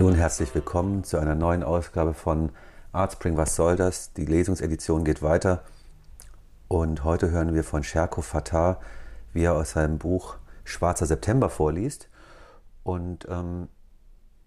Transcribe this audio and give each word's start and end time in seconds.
Hallo 0.00 0.08
und 0.08 0.16
herzlich 0.16 0.54
willkommen 0.54 1.04
zu 1.04 1.18
einer 1.18 1.34
neuen 1.34 1.62
Ausgabe 1.62 2.14
von 2.14 2.52
Artspring 2.90 3.36
Was 3.36 3.54
soll 3.54 3.76
das? 3.76 4.14
Die 4.14 4.24
Lesungsedition 4.24 5.04
geht 5.04 5.20
weiter 5.20 5.62
und 6.68 7.04
heute 7.04 7.30
hören 7.30 7.52
wir 7.52 7.64
von 7.64 7.82
Sherko 7.82 8.22
Fatah, 8.22 8.80
wie 9.34 9.42
er 9.42 9.54
aus 9.56 9.72
seinem 9.72 9.98
Buch 9.98 10.36
Schwarzer 10.64 11.04
September 11.04 11.50
vorliest 11.50 12.08
und 12.82 13.28
ähm, 13.28 13.68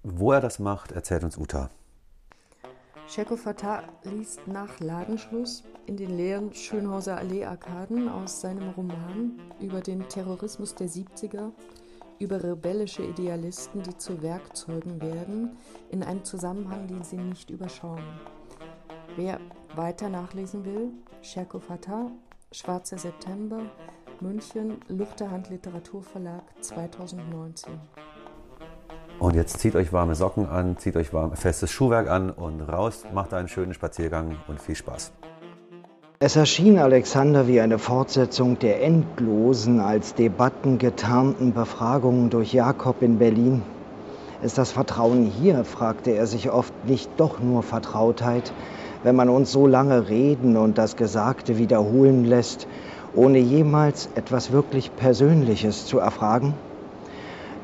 wo 0.02 0.32
er 0.32 0.42
das 0.42 0.58
macht, 0.58 0.92
erzählt 0.92 1.24
uns 1.24 1.38
Uta. 1.38 1.70
Sherko 3.08 3.36
Fatah 3.36 3.84
liest 4.06 4.48
nach 4.48 4.80
Ladenschluss 4.80 5.64
in 5.86 5.98
den 5.98 6.18
leeren 6.18 6.52
Schönhauser 6.56 7.18
Allee-Arkaden 7.18 8.10
aus 8.10 8.42
seinem 8.42 8.70
Roman 8.70 9.40
über 9.60 9.82
den 9.82 10.10
Terrorismus 10.10 10.74
der 10.74 10.88
70er 10.88 11.52
über 12.24 12.42
rebellische 12.42 13.04
Idealisten, 13.04 13.84
die 13.84 13.98
zu 13.98 14.22
Werkzeugen 14.22 15.02
werden, 15.02 15.58
in 15.92 16.04
einem 16.04 16.24
Zusammenhang, 16.24 16.88
den 16.88 17.04
sie 17.04 17.18
nicht 17.18 17.50
überschauen. 17.50 18.04
Wer 19.16 19.40
weiter 19.76 20.10
nachlesen 20.10 20.66
will, 20.66 20.90
Sherko 21.22 21.60
Fatah, 21.60 22.10
Schwarzer 22.52 22.98
September, 22.98 23.62
München, 24.22 24.78
Luchterhand 24.88 25.50
Literaturverlag 25.50 26.44
2019. 26.62 27.74
Und 29.20 29.36
jetzt 29.36 29.60
zieht 29.60 29.76
euch 29.76 29.94
warme 29.94 30.16
Socken 30.16 30.48
an, 30.48 30.78
zieht 30.78 30.96
euch 30.96 31.14
warm, 31.14 31.36
festes 31.36 31.72
Schuhwerk 31.72 32.10
an 32.10 32.30
und 32.30 32.62
raus, 32.62 33.04
macht 33.14 33.34
einen 33.34 33.48
schönen 33.48 33.74
Spaziergang 33.74 34.38
und 34.48 34.62
viel 34.62 34.76
Spaß. 34.76 35.12
Es 36.26 36.38
erschien 36.38 36.80
Alexander 36.80 37.50
wie 37.50 37.60
eine 37.60 37.78
Fortsetzung 37.78 38.58
der 38.58 38.82
endlosen, 38.82 39.82
als 39.82 40.16
Debatten 40.16 40.78
getarnten 40.78 41.52
Befragungen 41.52 42.30
durch 42.30 42.54
Jakob 42.54 43.02
in 43.02 43.18
Berlin. 43.18 43.62
Ist 44.42 44.58
das 44.58 44.72
Vertrauen 44.72 45.26
hier, 45.26 45.66
fragte 45.66 46.12
er 46.12 46.26
sich 46.26 46.50
oft, 46.50 46.72
nicht 46.88 47.10
doch 47.18 47.42
nur 47.42 47.62
Vertrautheit, 47.62 48.54
wenn 49.04 49.18
man 49.18 49.28
uns 49.28 49.52
so 49.52 49.68
lange 49.68 50.08
reden 50.08 50.56
und 50.56 50.78
das 50.78 50.96
Gesagte 50.96 51.58
wiederholen 51.58 52.24
lässt, 52.24 52.68
ohne 53.14 53.40
jemals 53.40 54.08
etwas 54.16 54.54
wirklich 54.54 54.96
Persönliches 54.96 55.88
zu 55.88 56.00
erfragen? 56.00 56.54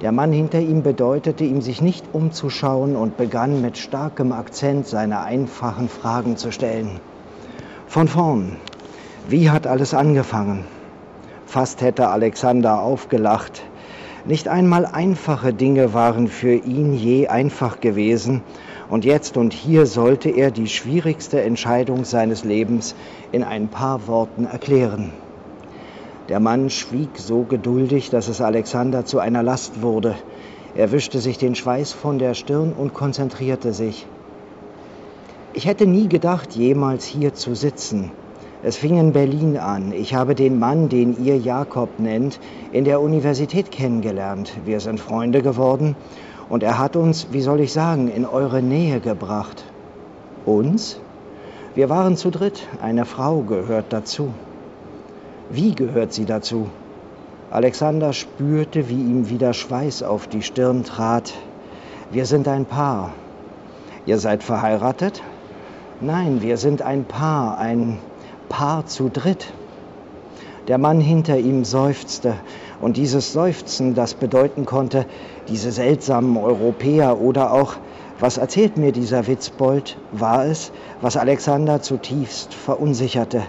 Der 0.02 0.12
Mann 0.12 0.34
hinter 0.34 0.60
ihm 0.60 0.84
bedeutete 0.84 1.46
ihm, 1.46 1.62
sich 1.62 1.82
nicht 1.82 2.14
umzuschauen 2.14 2.98
und 2.98 3.16
begann 3.16 3.62
mit 3.62 3.78
starkem 3.78 4.34
Akzent 4.34 4.86
seine 4.86 5.22
einfachen 5.22 5.88
Fragen 5.88 6.36
zu 6.36 6.52
stellen. 6.52 7.00
Von 7.90 8.08
vorn. 8.08 8.58
Wie 9.30 9.50
hat 9.50 9.66
alles 9.66 9.96
angefangen? 9.96 10.64
Fast 11.48 11.82
hätte 11.82 12.10
Alexander 12.10 12.84
aufgelacht. 12.84 13.64
Nicht 14.26 14.48
einmal 14.48 14.86
einfache 14.86 15.56
Dinge 15.56 15.92
waren 15.92 16.28
für 16.28 16.54
ihn 16.54 16.94
je 16.94 17.30
einfach 17.30 17.80
gewesen, 17.80 18.44
und 18.90 19.06
jetzt 19.06 19.38
und 19.38 19.54
hier 19.54 19.88
sollte 19.88 20.30
er 20.30 20.52
die 20.52 20.68
schwierigste 20.68 21.42
Entscheidung 21.42 22.06
seines 22.06 22.44
Lebens 22.44 22.94
in 23.32 23.44
ein 23.44 23.70
paar 23.70 24.06
Worten 24.06 24.46
erklären. 24.46 25.12
Der 26.30 26.40
Mann 26.40 26.70
schwieg 26.70 27.10
so 27.16 27.42
geduldig, 27.42 28.12
dass 28.12 28.28
es 28.28 28.40
Alexander 28.40 29.06
zu 29.06 29.18
einer 29.18 29.42
Last 29.42 29.82
wurde. 29.82 30.14
Er 30.76 30.92
wischte 30.92 31.18
sich 31.18 31.40
den 31.40 31.56
Schweiß 31.56 31.94
von 31.94 32.20
der 32.20 32.36
Stirn 32.36 32.72
und 32.72 32.94
konzentrierte 32.94 33.74
sich. 33.74 34.06
Ich 35.54 35.66
hätte 35.66 35.88
nie 35.88 36.08
gedacht, 36.08 36.56
jemals 36.56 37.06
hier 37.06 37.34
zu 37.34 37.56
sitzen. 37.56 38.12
Es 38.62 38.78
fing 38.78 39.00
in 39.00 39.14
Berlin 39.14 39.58
an. 39.58 39.92
Ich 39.94 40.14
habe 40.14 40.36
den 40.36 40.60
Mann, 40.60 40.90
den 40.90 41.24
ihr 41.24 41.38
Jakob 41.38 41.98
nennt, 41.98 42.40
in 42.72 42.84
der 42.84 43.02
Universität 43.02 43.72
kennengelernt. 43.72 44.52
Wir 44.66 44.80
sind 44.80 45.00
Freunde 45.00 45.42
geworden 45.42 45.96
und 46.50 46.62
er 46.62 46.78
hat 46.78 46.96
uns, 46.96 47.30
wie 47.32 47.42
soll 47.42 47.62
ich 47.62 47.74
sagen, 47.74 48.10
in 48.10 48.28
eure 48.28 48.62
Nähe 48.62 49.00
gebracht. 49.00 49.64
Uns? 50.46 51.00
Wir 51.74 51.90
waren 51.90 52.16
zu 52.16 52.30
dritt. 52.30 52.68
Eine 52.80 53.06
Frau 53.06 53.42
gehört 53.42 53.86
dazu. 53.90 54.34
Wie 55.50 55.74
gehört 55.74 56.14
sie 56.14 56.26
dazu? 56.26 56.68
Alexander 57.50 58.14
spürte, 58.14 58.88
wie 58.88 59.02
ihm 59.02 59.30
wieder 59.30 59.54
Schweiß 59.54 60.04
auf 60.04 60.28
die 60.28 60.44
Stirn 60.44 60.84
trat. 60.84 61.34
Wir 62.12 62.28
sind 62.28 62.48
ein 62.48 62.66
Paar. 62.66 63.14
Ihr 64.06 64.20
seid 64.20 64.44
verheiratet? 64.44 65.24
Nein, 66.02 66.42
wir 66.42 66.56
sind 66.56 66.82
ein 66.82 67.04
Paar, 67.04 67.58
ein 67.58 68.00
Paar 68.48 68.86
zu 68.86 69.10
dritt. 69.10 69.48
Der 70.70 70.78
Mann 70.78 71.02
hinter 71.02 71.38
ihm 71.38 71.66
seufzte, 71.66 72.36
und 72.80 72.96
dieses 72.96 73.34
Seufzen, 73.34 73.96
das 73.96 74.14
bedeuten 74.14 74.66
konnte, 74.66 75.06
diese 75.50 75.74
seltsamen 75.74 76.38
Europäer 76.38 77.20
oder 77.20 77.52
auch, 77.52 77.74
was 78.22 78.38
erzählt 78.38 78.78
mir 78.78 78.94
dieser 78.94 79.28
Witzbold, 79.28 79.98
war 80.14 80.46
es, 80.46 80.72
was 81.02 81.18
Alexander 81.18 81.82
zutiefst 81.82 82.54
verunsicherte. 82.54 83.44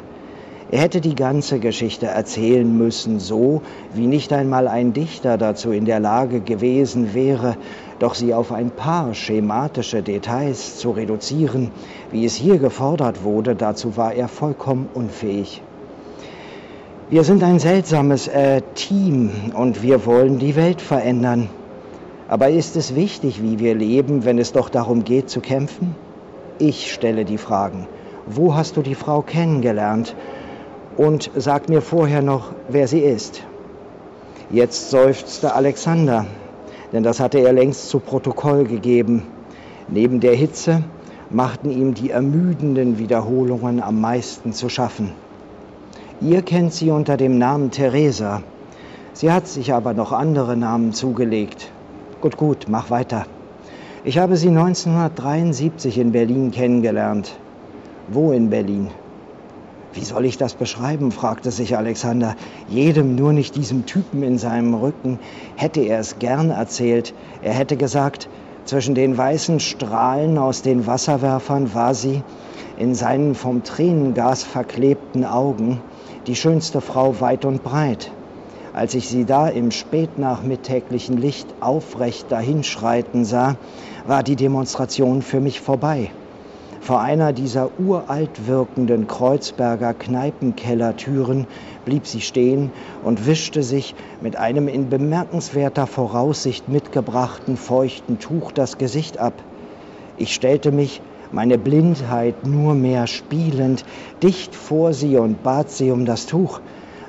Er 0.73 0.83
hätte 0.83 1.01
die 1.01 1.17
ganze 1.17 1.59
Geschichte 1.59 2.07
erzählen 2.07 2.79
müssen, 2.79 3.19
so 3.19 3.63
wie 3.93 4.07
nicht 4.07 4.33
einmal 4.33 4.69
ein 4.69 4.93
Dichter 4.93 5.37
dazu 5.37 5.73
in 5.73 5.85
der 5.85 5.99
Lage 5.99 6.41
gewesen 6.41 7.13
wäre, 7.13 7.57
doch 7.99 8.15
sie 8.15 8.35
auf 8.35 8.53
ein 8.53 8.71
paar 8.71 9.13
schematische 9.15 10.03
Details 10.03 10.79
zu 10.79 10.93
reduzieren, 10.93 11.73
wie 12.13 12.25
es 12.25 12.37
hier 12.37 12.59
gefordert 12.59 13.25
wurde, 13.25 13.57
dazu 13.57 13.97
war 13.97 14.15
er 14.15 14.29
vollkommen 14.29 14.89
unfähig. 14.95 15.61
Wir 17.11 17.25
sind 17.25 17.43
ein 17.43 17.59
seltsames 17.59 18.29
äh, 18.29 18.63
Team 18.77 19.31
und 19.55 19.83
wir 19.83 20.07
wollen 20.07 20.39
die 20.39 20.55
Welt 20.55 20.81
verändern. 20.81 21.49
Aber 22.29 22.49
ist 22.49 22.77
es 22.77 22.95
wichtig, 22.95 23.43
wie 23.43 23.59
wir 23.59 23.75
leben, 23.75 24.25
wenn 24.25 24.39
es 24.39 24.53
doch 24.53 24.69
darum 24.69 25.03
geht 25.03 25.29
zu 25.31 25.41
kämpfen? 25.41 25.97
Ich 26.61 26.93
stelle 26.93 27.25
die 27.25 27.39
Fragen. 27.39 27.89
Wo 28.27 28.55
hast 28.55 28.77
du 28.77 28.83
die 28.83 28.95
Frau 28.95 29.23
kennengelernt? 29.23 30.15
Und 31.01 31.31
sagt 31.35 31.71
mir 31.71 31.81
vorher 31.81 32.21
noch, 32.21 32.53
wer 32.69 32.87
sie 32.87 33.01
ist. 33.01 33.43
Jetzt 34.51 34.91
seufzte 34.91 35.55
Alexander, 35.55 36.27
denn 36.93 37.03
das 37.03 37.21
hatte 37.21 37.39
er 37.39 37.55
längst 37.55 37.89
zu 37.89 38.01
Protokoll 38.01 38.65
gegeben. 38.65 39.23
Neben 39.89 40.21
der 40.21 40.35
Hitze 40.35 40.85
machten 41.31 41.71
ihm 41.71 41.95
die 41.95 42.11
ermüdenden 42.11 42.99
Wiederholungen 42.99 43.83
am 43.83 43.99
meisten 43.99 44.53
zu 44.53 44.69
schaffen. 44.69 45.13
Ihr 46.21 46.43
kennt 46.43 46.75
sie 46.75 46.91
unter 46.91 47.17
dem 47.17 47.39
Namen 47.39 47.71
Theresa. 47.71 48.43
Sie 49.15 49.33
hat 49.33 49.49
sich 49.49 49.73
aber 49.73 49.95
noch 49.95 50.13
andere 50.13 50.55
Namen 50.55 50.93
zugelegt. 50.93 51.73
Gut, 52.21 52.37
gut, 52.37 52.67
mach 52.69 52.91
weiter. 52.91 53.25
Ich 54.05 54.19
habe 54.19 54.37
sie 54.37 54.49
1973 54.49 55.97
in 55.97 56.13
Berlin 56.13 56.51
kennengelernt. 56.51 57.39
Wo 58.09 58.33
in 58.33 58.51
Berlin? 58.51 58.91
Wie 59.93 60.05
soll 60.05 60.25
ich 60.25 60.39
das 60.39 60.55
beschreiben? 60.55 61.11
fragte 61.11 61.51
sich 61.51 61.77
Alexander. 61.77 62.37
Jedem, 62.69 63.17
nur 63.17 63.33
nicht 63.33 63.57
diesem 63.57 63.87
Typen 63.87 64.23
in 64.23 64.39
seinem 64.39 64.75
Rücken, 64.75 65.19
hätte 65.57 65.81
er 65.81 65.99
es 65.99 66.19
gern 66.21 66.51
erzählt. 66.51 67.13
Er 67.43 67.53
hätte 67.53 67.77
gesagt, 67.77 68.29
zwischen 68.65 68.95
den 68.95 69.19
weißen 69.19 69.59
Strahlen 69.59 70.39
aus 70.39 70.63
den 70.63 70.87
Wasserwerfern 70.87 71.75
war 71.75 71.95
sie, 71.95 72.23
in 72.79 72.95
seinen 72.95 73.35
vom 73.35 73.65
Tränengas 73.65 74.45
verklebten 74.45 75.25
Augen, 75.25 75.81
die 76.29 76.37
schönste 76.37 76.81
Frau 76.81 77.21
weit 77.21 77.45
und 77.45 77.65
breit. 77.65 78.13
Als 78.73 78.95
ich 78.95 79.09
sie 79.09 79.25
da 79.25 79.49
im 79.49 79.73
spätnachmittäglichen 79.73 81.17
Licht 81.17 81.49
aufrecht 81.59 82.31
dahinschreiten 82.31 83.25
sah, 83.25 83.57
war 84.07 84.23
die 84.23 84.37
Demonstration 84.37 85.23
für 85.23 85.41
mich 85.41 85.61
vorbei. 85.61 86.11
Vor 86.83 87.03
einer 87.03 87.35
dieser 87.35 87.79
uralt 87.79 88.47
wirkenden 88.47 89.07
Kreuzberger 89.07 89.93
Kneipenkellertüren 89.93 91.47
blieb 91.85 92.07
sie 92.07 92.23
stehen 92.23 92.73
und 93.03 93.27
wischte 93.27 93.63
sich 93.63 93.95
mit 94.23 94.37
einem 94.37 94.67
in 94.67 94.89
bemerkenswerter 94.89 95.87
Voraussicht 95.87 96.69
mitgebrachten 96.69 97.59
feuchten 97.59 98.19
Tuch 98.19 98.51
das 98.51 98.79
Gesicht 98.79 99.19
ab. 99.19 99.45
Ich 100.17 100.35
stellte 100.35 100.73
mich, 100.73 101.03
meine 101.31 101.59
Blindheit 101.59 102.47
nur 102.47 102.75
mehr 102.75 103.07
spielend, 103.07 103.85
dicht 104.23 104.55
vor 104.55 104.95
sie 104.95 105.19
und 105.19 105.43
bat 105.43 105.71
sie 105.71 105.91
um 105.91 106.07
das 106.07 106.25
Tuch. 106.25 106.63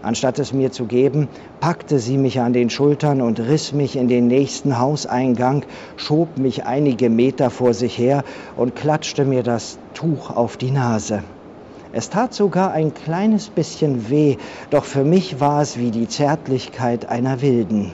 Anstatt 0.03 0.39
es 0.39 0.51
mir 0.51 0.71
zu 0.71 0.85
geben, 0.85 1.27
packte 1.59 1.99
sie 1.99 2.17
mich 2.17 2.39
an 2.39 2.53
den 2.53 2.71
Schultern 2.71 3.21
und 3.21 3.39
riss 3.39 3.71
mich 3.71 3.95
in 3.95 4.07
den 4.07 4.27
nächsten 4.27 4.79
Hauseingang, 4.79 5.63
schob 5.95 6.39
mich 6.39 6.65
einige 6.65 7.09
Meter 7.09 7.51
vor 7.51 7.75
sich 7.75 7.99
her 7.99 8.23
und 8.57 8.75
klatschte 8.75 9.25
mir 9.25 9.43
das 9.43 9.77
Tuch 9.93 10.35
auf 10.35 10.57
die 10.57 10.71
Nase. 10.71 11.21
Es 11.93 12.09
tat 12.09 12.33
sogar 12.33 12.71
ein 12.71 12.93
kleines 12.95 13.49
bisschen 13.49 14.09
weh, 14.09 14.37
doch 14.71 14.85
für 14.85 15.03
mich 15.03 15.39
war 15.39 15.61
es 15.61 15.77
wie 15.77 15.91
die 15.91 16.07
Zärtlichkeit 16.07 17.07
einer 17.07 17.41
Wilden. 17.41 17.91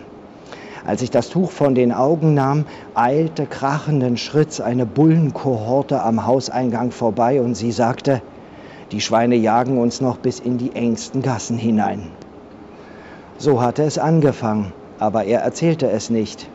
Als 0.86 1.02
ich 1.02 1.12
das 1.12 1.28
Tuch 1.28 1.52
von 1.52 1.76
den 1.76 1.92
Augen 1.92 2.34
nahm, 2.34 2.64
eilte 2.94 3.46
krachenden 3.46 4.16
Schritts 4.16 4.62
eine 4.62 4.86
Bullenkohorte 4.86 6.02
am 6.02 6.26
Hauseingang 6.26 6.92
vorbei 6.92 7.42
und 7.42 7.56
sie 7.56 7.74
sagte, 7.74 8.22
die 8.92 9.02
Schweine 9.02 9.36
jagen 9.36 9.78
uns 9.78 10.00
noch 10.00 10.18
bis 10.18 10.40
in 10.40 10.58
die 10.58 10.74
engsten 10.74 11.22
Gassen 11.22 11.58
hinein. 11.58 12.12
So 13.38 13.62
hatte 13.62 13.84
es 13.84 13.98
angefangen, 13.98 14.72
aber 14.98 15.26
er 15.26 15.42
erzählte 15.42 15.90
es 15.90 16.10
nicht. 16.10 16.50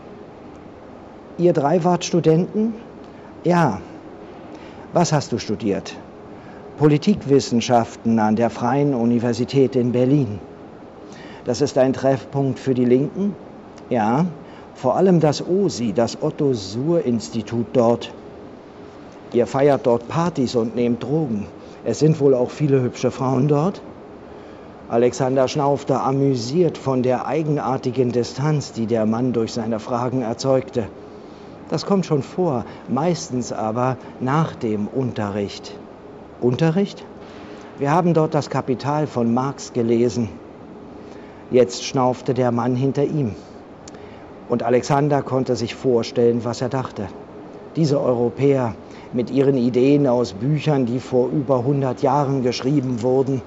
Ihr 1.38 1.52
drei 1.52 1.84
wart 1.84 2.04
Studenten? 2.04 2.74
Ja. 3.44 3.80
Was 4.92 5.12
hast 5.12 5.32
du 5.32 5.38
studiert? 5.38 5.96
Politikwissenschaften 6.78 8.18
an 8.18 8.36
der 8.36 8.50
Freien 8.50 8.94
Universität 8.94 9.76
in 9.76 9.92
Berlin. 9.92 10.38
Das 11.44 11.60
ist 11.60 11.76
ein 11.78 11.92
Treffpunkt 11.92 12.58
für 12.58 12.74
die 12.74 12.84
Linken? 12.84 13.34
Ja. 13.90 14.26
Vor 14.74 14.96
allem 14.96 15.20
das 15.20 15.46
OSI, 15.46 15.92
das 15.92 16.22
Otto-Suhr-Institut 16.22 17.66
dort. 17.72 18.12
Ihr 19.32 19.46
feiert 19.46 19.86
dort 19.86 20.08
Partys 20.08 20.56
und 20.56 20.74
nehmt 20.74 21.02
Drogen. 21.02 21.46
Es 21.84 21.98
sind 21.98 22.20
wohl 22.20 22.34
auch 22.34 22.50
viele 22.50 22.80
hübsche 22.80 23.10
Frauen 23.10 23.48
dort? 23.48 23.82
Alexander 24.88 25.48
schnaufte 25.48 26.00
amüsiert 26.00 26.78
von 26.78 27.02
der 27.02 27.26
eigenartigen 27.26 28.12
Distanz, 28.12 28.72
die 28.72 28.86
der 28.86 29.06
Mann 29.06 29.32
durch 29.32 29.52
seine 29.52 29.80
Fragen 29.80 30.22
erzeugte. 30.22 30.86
Das 31.70 31.86
kommt 31.86 32.06
schon 32.06 32.22
vor, 32.22 32.66
meistens 32.88 33.52
aber 33.52 33.96
nach 34.20 34.54
dem 34.54 34.86
Unterricht. 34.86 35.74
Unterricht? 36.40 37.04
Wir 37.78 37.90
haben 37.90 38.14
dort 38.14 38.34
das 38.34 38.50
Kapital 38.50 39.06
von 39.06 39.32
Marx 39.32 39.72
gelesen. 39.72 40.28
Jetzt 41.50 41.84
schnaufte 41.84 42.34
der 42.34 42.52
Mann 42.52 42.76
hinter 42.76 43.04
ihm. 43.04 43.34
Und 44.48 44.62
Alexander 44.62 45.22
konnte 45.22 45.56
sich 45.56 45.74
vorstellen, 45.74 46.44
was 46.44 46.60
er 46.60 46.68
dachte. 46.68 47.08
Diese 47.74 48.00
Europäer 48.00 48.74
mit 49.12 49.30
ihren 49.30 49.56
Ideen 49.56 50.06
aus 50.06 50.32
Büchern, 50.32 50.86
die 50.86 50.98
vor 50.98 51.28
über 51.30 51.58
100 51.58 52.02
Jahren 52.02 52.42
geschrieben 52.42 53.02
wurden, 53.02 53.42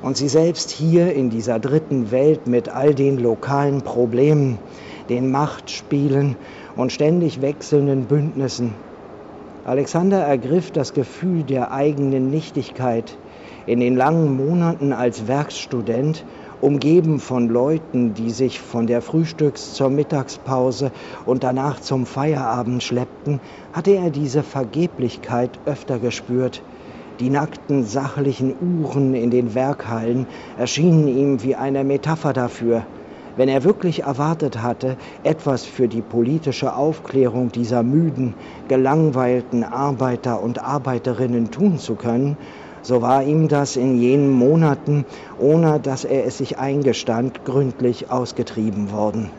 und 0.00 0.16
sie 0.16 0.28
selbst 0.28 0.70
hier 0.70 1.12
in 1.12 1.28
dieser 1.28 1.58
dritten 1.58 2.12
Welt 2.12 2.46
mit 2.46 2.68
all 2.68 2.94
den 2.94 3.18
lokalen 3.18 3.82
Problemen, 3.82 4.60
den 5.08 5.30
Machtspielen 5.30 6.36
und 6.76 6.92
ständig 6.92 7.42
wechselnden 7.42 8.06
Bündnissen. 8.06 8.74
Alexander 9.64 10.18
ergriff 10.18 10.70
das 10.70 10.94
Gefühl 10.94 11.42
der 11.42 11.72
eigenen 11.72 12.30
Nichtigkeit 12.30 13.18
in 13.66 13.80
den 13.80 13.96
langen 13.96 14.36
Monaten 14.36 14.92
als 14.92 15.26
Werkstudent, 15.26 16.24
umgeben 16.60 17.20
von 17.20 17.48
Leuten, 17.48 18.14
die 18.14 18.30
sich 18.30 18.60
von 18.60 18.86
der 18.86 19.02
Frühstücks- 19.02 19.74
zur 19.74 19.90
Mittagspause 19.90 20.92
und 21.24 21.44
danach 21.44 21.80
zum 21.80 22.06
Feierabend 22.06 22.82
schleppten, 22.82 23.40
hatte 23.72 23.92
er 23.92 24.10
diese 24.10 24.42
Vergeblichkeit 24.42 25.60
öfter 25.64 25.98
gespürt, 25.98 26.62
die 27.20 27.30
nackten, 27.30 27.84
sachlichen 27.84 28.54
Uhren 28.60 29.14
in 29.14 29.30
den 29.30 29.54
Werkhallen 29.54 30.28
erschienen 30.56 31.08
ihm 31.08 31.42
wie 31.42 31.56
eine 31.56 31.82
Metapher 31.82 32.32
dafür. 32.32 32.86
Wenn 33.34 33.48
er 33.48 33.62
wirklich 33.62 34.02
erwartet 34.02 34.62
hatte, 34.62 34.96
etwas 35.22 35.64
für 35.64 35.88
die 35.88 36.02
politische 36.02 36.74
Aufklärung 36.74 37.52
dieser 37.52 37.84
müden, 37.84 38.34
gelangweilten 38.66 39.62
Arbeiter 39.64 40.42
und 40.42 40.62
Arbeiterinnen 40.64 41.50
tun 41.52 41.78
zu 41.78 41.94
können, 41.94 42.36
so 42.82 43.02
war 43.02 43.22
ihm 43.24 43.48
das 43.48 43.76
in 43.76 44.00
jenen 44.00 44.30
Monaten, 44.30 45.04
ohne 45.38 45.80
dass 45.80 46.04
er 46.04 46.24
es 46.26 46.38
sich 46.38 46.58
eingestand, 46.58 47.44
gründlich 47.44 48.10
ausgetrieben 48.10 48.90
worden. 48.90 49.30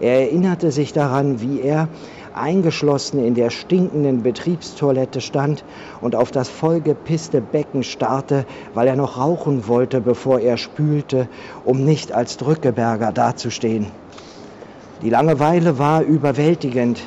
Er 0.00 0.22
erinnerte 0.22 0.72
sich 0.72 0.92
daran, 0.94 1.42
wie 1.42 1.60
er, 1.60 1.88
eingeschlossen 2.32 3.24
in 3.24 3.34
der 3.34 3.50
stinkenden 3.50 4.22
Betriebstoilette 4.22 5.20
stand 5.20 5.64
und 6.00 6.16
auf 6.16 6.30
das 6.30 6.48
vollgepisste 6.48 7.40
Becken 7.40 7.82
starrte, 7.82 8.46
weil 8.72 8.88
er 8.88 8.96
noch 8.96 9.18
rauchen 9.18 9.68
wollte, 9.68 10.00
bevor 10.00 10.40
er 10.40 10.56
spülte, 10.56 11.28
um 11.64 11.84
nicht 11.84 12.12
als 12.12 12.36
Drückeberger 12.38 13.12
dazustehen. 13.12 13.88
Die 15.02 15.10
Langeweile 15.10 15.78
war 15.78 16.02
überwältigend. 16.02 17.02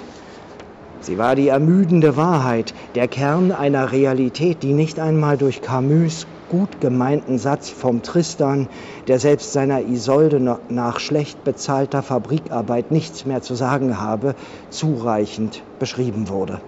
Sie 1.03 1.17
war 1.17 1.35
die 1.35 1.49
ermüdende 1.49 2.15
Wahrheit, 2.15 2.73
der 2.95 3.09
Kern 3.09 3.51
einer 3.51 3.91
Realität, 3.91 4.63
die 4.63 4.71
nicht 4.71 4.99
einmal 5.01 5.37
durch 5.37 5.61
Camus 5.61 6.25
gut 6.47 6.79
gemeinten 6.79 7.37
Satz 7.37 7.69
vom 7.69 8.03
Tristan, 8.03 8.69
der 9.09 9.19
selbst 9.19 9.51
seiner 9.51 9.81
Isolde 9.81 10.39
nach 10.69 11.01
schlecht 11.01 11.43
bezahlter 11.43 12.03
Fabrikarbeit 12.03 12.91
nichts 12.91 13.25
mehr 13.25 13.41
zu 13.41 13.53
sagen 13.53 13.99
habe, 13.99 14.33
zureichend 14.69 15.63
beschrieben 15.77 16.29
wurde. 16.29 16.61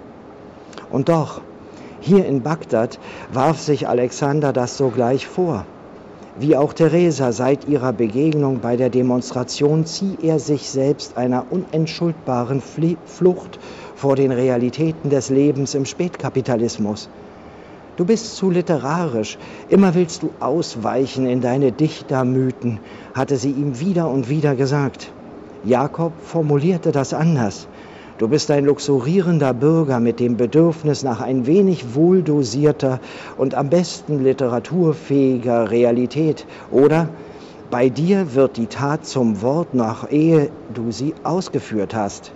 Und 0.89 1.07
doch, 1.07 1.39
hier 2.01 2.25
in 2.25 2.43
Bagdad 2.43 2.99
warf 3.31 3.61
sich 3.61 3.87
Alexander 3.87 4.51
das 4.51 4.75
sogleich 4.75 5.27
vor. 5.27 5.65
Wie 6.37 6.57
auch 6.57 6.73
Theresa 6.73 7.31
seit 7.31 7.65
ihrer 7.65 7.93
Begegnung 7.93 8.59
bei 8.59 8.75
der 8.75 8.89
Demonstration 8.89 9.85
zieh 9.85 10.17
er 10.21 10.37
sich 10.39 10.69
selbst 10.69 11.15
einer 11.15 11.49
unentschuldbaren 11.49 12.61
Flucht 12.61 13.57
vor 13.95 14.15
den 14.15 14.31
Realitäten 14.31 15.09
des 15.09 15.29
Lebens 15.29 15.73
im 15.73 15.85
Spätkapitalismus. 15.85 17.09
Du 17.97 18.03
bist 18.03 18.35
zu 18.35 18.49
literarisch, 18.51 19.37
immer 19.69 19.95
willst 19.95 20.21
du 20.21 20.31
ausweichen 20.41 21.25
in 21.25 21.39
deine 21.39 21.71
Dichtermythen, 21.71 22.79
hatte 23.13 23.37
sie 23.37 23.51
ihm 23.51 23.79
wieder 23.79 24.09
und 24.09 24.29
wieder 24.29 24.53
gesagt. 24.55 25.11
Jakob 25.63 26.11
formulierte 26.21 26.91
das 26.91 27.13
anders. 27.13 27.67
Du 28.17 28.27
bist 28.27 28.51
ein 28.51 28.65
luxurierender 28.65 29.53
Bürger 29.53 29.99
mit 29.99 30.19
dem 30.19 30.37
Bedürfnis 30.37 31.03
nach 31.03 31.21
ein 31.21 31.47
wenig 31.47 31.95
wohldosierter 31.95 32.99
und 33.37 33.55
am 33.55 33.69
besten 33.69 34.23
literaturfähiger 34.23 35.71
Realität. 35.71 36.45
Oder 36.71 37.09
bei 37.71 37.89
dir 37.89 38.33
wird 38.35 38.57
die 38.57 38.67
Tat 38.67 39.05
zum 39.05 39.41
Wort 39.41 39.73
nach 39.73 40.11
ehe 40.11 40.49
du 40.73 40.91
sie 40.91 41.13
ausgeführt 41.23 41.95
hast. 41.95 42.31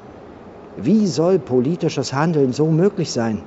Wie 0.81 1.07
soll 1.07 1.39
politisches 1.39 2.13
Handeln 2.13 2.53
so 2.53 2.67
möglich 2.67 3.11
sein? 3.11 3.41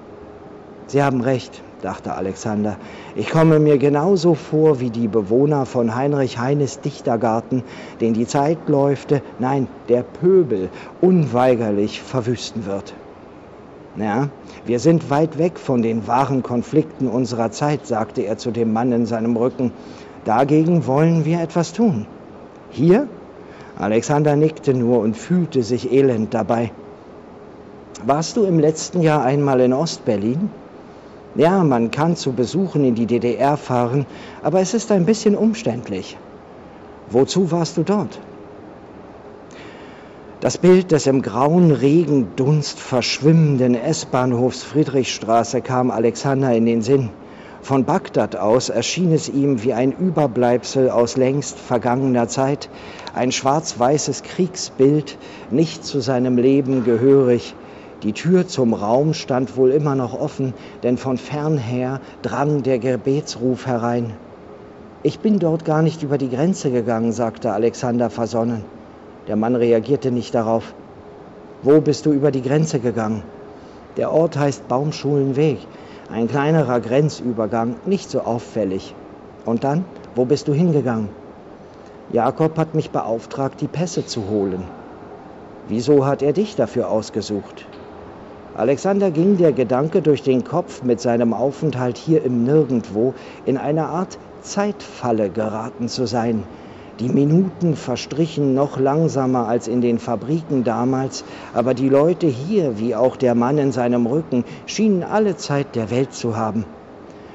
Sie 0.86 1.02
haben 1.02 1.22
recht, 1.22 1.62
dachte 1.80 2.14
Alexander. 2.14 2.76
Ich 3.16 3.30
komme 3.30 3.58
mir 3.58 3.78
genauso 3.78 4.34
vor 4.34 4.80
wie 4.80 4.90
die 4.90 5.08
Bewohner 5.08 5.64
von 5.64 5.94
Heinrich 5.94 6.38
Heines 6.38 6.80
Dichtergarten, 6.80 7.62
den 8.02 8.12
die 8.12 8.26
Zeitläufte, 8.26 9.22
nein, 9.38 9.66
der 9.88 10.02
Pöbel 10.02 10.68
unweigerlich 11.00 12.02
verwüsten 12.02 12.66
wird. 12.66 12.92
Ja, 13.96 14.28
wir 14.66 14.78
sind 14.78 15.08
weit 15.08 15.38
weg 15.38 15.58
von 15.58 15.80
den 15.80 16.06
wahren 16.06 16.42
Konflikten 16.42 17.08
unserer 17.08 17.50
Zeit, 17.50 17.86
sagte 17.86 18.22
er 18.22 18.36
zu 18.36 18.50
dem 18.50 18.74
Mann 18.74 18.92
in 18.92 19.06
seinem 19.06 19.36
Rücken. 19.36 19.72
Dagegen 20.26 20.86
wollen 20.86 21.24
wir 21.24 21.40
etwas 21.40 21.72
tun. 21.72 22.06
Hier? 22.70 23.08
Alexander 23.78 24.36
nickte 24.36 24.74
nur 24.74 25.00
und 25.00 25.16
fühlte 25.16 25.62
sich 25.62 25.92
elend 25.92 26.34
dabei. 26.34 26.72
Warst 28.04 28.36
du 28.36 28.42
im 28.42 28.58
letzten 28.58 29.00
Jahr 29.00 29.24
einmal 29.24 29.60
in 29.60 29.72
Ostberlin? 29.72 30.50
Ja, 31.36 31.62
man 31.62 31.92
kann 31.92 32.16
zu 32.16 32.32
Besuchen 32.32 32.84
in 32.84 32.96
die 32.96 33.06
DDR 33.06 33.56
fahren, 33.56 34.06
aber 34.42 34.60
es 34.60 34.74
ist 34.74 34.90
ein 34.90 35.06
bisschen 35.06 35.36
umständlich. 35.36 36.16
Wozu 37.10 37.52
warst 37.52 37.76
du 37.76 37.84
dort? 37.84 38.18
Das 40.40 40.58
Bild 40.58 40.90
des 40.90 41.06
im 41.06 41.22
grauen 41.22 41.70
Regendunst 41.70 42.80
verschwimmenden 42.80 43.76
S-Bahnhofs 43.76 44.64
Friedrichstraße 44.64 45.60
kam 45.60 45.92
Alexander 45.92 46.52
in 46.52 46.66
den 46.66 46.82
Sinn. 46.82 47.10
Von 47.62 47.84
Bagdad 47.84 48.34
aus 48.34 48.68
erschien 48.68 49.12
es 49.12 49.28
ihm 49.28 49.62
wie 49.62 49.74
ein 49.74 49.92
Überbleibsel 49.92 50.90
aus 50.90 51.16
längst 51.16 51.56
vergangener 51.56 52.26
Zeit, 52.26 52.68
ein 53.14 53.30
schwarz-weißes 53.30 54.24
Kriegsbild, 54.24 55.16
nicht 55.52 55.84
zu 55.84 56.00
seinem 56.00 56.36
Leben 56.36 56.82
gehörig, 56.82 57.54
die 58.02 58.12
Tür 58.12 58.48
zum 58.48 58.74
Raum 58.74 59.14
stand 59.14 59.56
wohl 59.56 59.70
immer 59.70 59.94
noch 59.94 60.18
offen, 60.18 60.54
denn 60.82 60.96
von 60.96 61.18
fernher 61.18 62.00
drang 62.22 62.64
der 62.64 62.80
Gebetsruf 62.80 63.66
herein. 63.66 64.14
Ich 65.04 65.20
bin 65.20 65.38
dort 65.38 65.64
gar 65.64 65.82
nicht 65.82 66.02
über 66.02 66.18
die 66.18 66.30
Grenze 66.30 66.70
gegangen, 66.70 67.12
sagte 67.12 67.52
Alexander 67.52 68.10
versonnen. 68.10 68.64
Der 69.28 69.36
Mann 69.36 69.54
reagierte 69.54 70.10
nicht 70.10 70.34
darauf. 70.34 70.74
Wo 71.62 71.80
bist 71.80 72.06
du 72.06 72.12
über 72.12 72.32
die 72.32 72.42
Grenze 72.42 72.80
gegangen? 72.80 73.22
Der 73.96 74.10
Ort 74.10 74.36
heißt 74.36 74.66
Baumschulenweg, 74.66 75.58
ein 76.12 76.26
kleinerer 76.26 76.80
Grenzübergang, 76.80 77.76
nicht 77.86 78.10
so 78.10 78.22
auffällig. 78.22 78.94
Und 79.44 79.62
dann, 79.62 79.84
wo 80.16 80.24
bist 80.24 80.48
du 80.48 80.54
hingegangen? 80.54 81.08
Jakob 82.12 82.58
hat 82.58 82.74
mich 82.74 82.90
beauftragt, 82.90 83.60
die 83.60 83.68
Pässe 83.68 84.04
zu 84.06 84.28
holen. 84.28 84.64
Wieso 85.68 86.04
hat 86.04 86.22
er 86.22 86.32
dich 86.32 86.56
dafür 86.56 86.90
ausgesucht? 86.90 87.66
Alexander 88.54 89.10
ging 89.10 89.38
der 89.38 89.54
Gedanke 89.54 90.02
durch 90.02 90.22
den 90.22 90.44
Kopf, 90.44 90.82
mit 90.82 91.00
seinem 91.00 91.32
Aufenthalt 91.32 91.96
hier 91.96 92.22
im 92.22 92.44
Nirgendwo 92.44 93.14
in 93.46 93.56
eine 93.56 93.86
Art 93.86 94.18
Zeitfalle 94.42 95.30
geraten 95.30 95.88
zu 95.88 96.04
sein. 96.06 96.44
Die 97.00 97.08
Minuten 97.08 97.76
verstrichen 97.76 98.52
noch 98.52 98.78
langsamer 98.78 99.48
als 99.48 99.68
in 99.68 99.80
den 99.80 99.98
Fabriken 99.98 100.64
damals, 100.64 101.24
aber 101.54 101.72
die 101.72 101.88
Leute 101.88 102.26
hier, 102.26 102.78
wie 102.78 102.94
auch 102.94 103.16
der 103.16 103.34
Mann 103.34 103.56
in 103.56 103.72
seinem 103.72 104.04
Rücken, 104.04 104.44
schienen 104.66 105.02
alle 105.02 105.36
Zeit 105.36 105.74
der 105.74 105.90
Welt 105.90 106.12
zu 106.12 106.36
haben. 106.36 106.66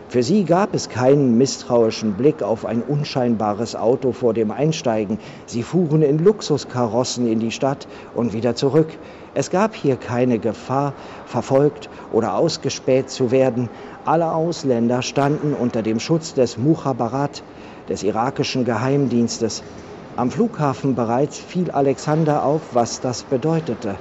Für 0.10 0.24
sie 0.24 0.46
gab 0.46 0.74
es 0.74 0.88
keinen 0.88 1.38
misstrauischen 1.38 2.14
Blick 2.14 2.42
auf 2.42 2.66
ein 2.66 2.82
unscheinbares 2.82 3.76
Auto 3.76 4.14
vor 4.14 4.34
dem 4.34 4.52
Einsteigen. 4.52 5.20
Sie 5.48 5.64
fuhren 5.64 6.02
in 6.02 6.20
Luxuskarossen 6.20 7.28
in 7.28 7.40
die 7.40 7.52
Stadt 7.52 7.88
und 8.16 8.32
wieder 8.32 8.56
zurück. 8.56 8.88
Es 9.36 9.50
gab 9.50 9.76
hier 9.76 9.98
keine 9.98 10.40
Gefahr, 10.40 10.94
verfolgt 11.26 11.90
oder 12.14 12.38
ausgespäht 12.38 13.10
zu 13.10 13.32
werden. 13.32 13.68
Alle 14.06 14.32
Ausländer 14.32 15.02
standen 15.02 15.54
unter 15.54 15.82
dem 15.82 16.00
Schutz 16.00 16.34
des 16.34 16.58
Mukhabarat, 16.58 17.44
des 17.90 18.04
irakischen 18.04 18.64
Geheimdienstes. 18.64 19.62
Am 20.16 20.32
Flughafen 20.32 20.96
bereits 20.96 21.38
fiel 21.38 21.70
Alexander 21.70 22.46
auf, 22.46 22.62
was 22.72 23.02
das 23.02 23.24
bedeutete. 23.24 23.96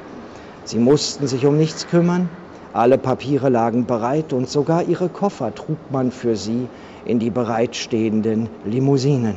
Sie 0.65 0.79
mussten 0.79 1.27
sich 1.27 1.45
um 1.47 1.57
nichts 1.57 1.89
kümmern, 1.89 2.31
alle 2.77 2.99
Papiere 2.99 3.49
lagen 3.49 3.87
bereit 3.87 4.33
und 4.33 4.49
sogar 4.49 4.85
ihre 4.85 5.09
Koffer 5.09 5.55
trug 5.55 5.79
man 5.91 6.11
für 6.11 6.37
sie 6.37 6.69
in 7.05 7.19
die 7.19 7.31
bereitstehenden 7.31 8.49
Limousinen. 8.65 9.37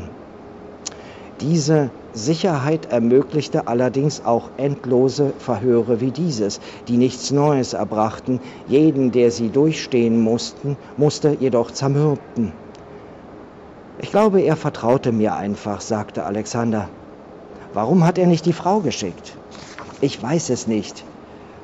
Diese 1.39 1.89
Sicherheit 2.13 2.91
ermöglichte 2.91 3.67
allerdings 3.67 4.25
auch 4.25 4.49
endlose 4.57 5.31
Verhöre 5.39 6.01
wie 6.01 6.11
dieses, 6.11 6.59
die 6.87 6.97
nichts 6.97 7.31
Neues 7.31 7.73
erbrachten, 7.73 8.41
jeden, 8.67 9.11
der 9.11 9.31
sie 9.31 9.49
durchstehen 9.49 10.19
mussten, 10.21 10.75
musste 10.97 11.37
jedoch 11.39 11.71
zermürbten. 11.71 12.51
Ich 14.01 14.11
glaube, 14.11 14.41
er 14.41 14.55
vertraute 14.55 15.11
mir 15.11 15.35
einfach, 15.35 15.81
sagte 15.81 16.25
Alexander. 16.25 16.89
Warum 17.73 18.05
hat 18.05 18.17
er 18.17 18.27
nicht 18.27 18.45
die 18.45 18.53
Frau 18.53 18.79
geschickt? 18.79 19.35
Ich 20.01 20.21
weiß 20.21 20.49
es 20.49 20.67
nicht. 20.67 21.05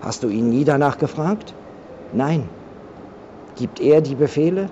Hast 0.02 0.24
du 0.24 0.30
ihn 0.30 0.50
nie 0.50 0.64
danach 0.64 1.00
gefragt? 1.00 1.54
Nein. 2.16 2.48
Gibt 3.58 3.82
er 3.82 4.00
die 4.00 4.16
Befehle? 4.16 4.70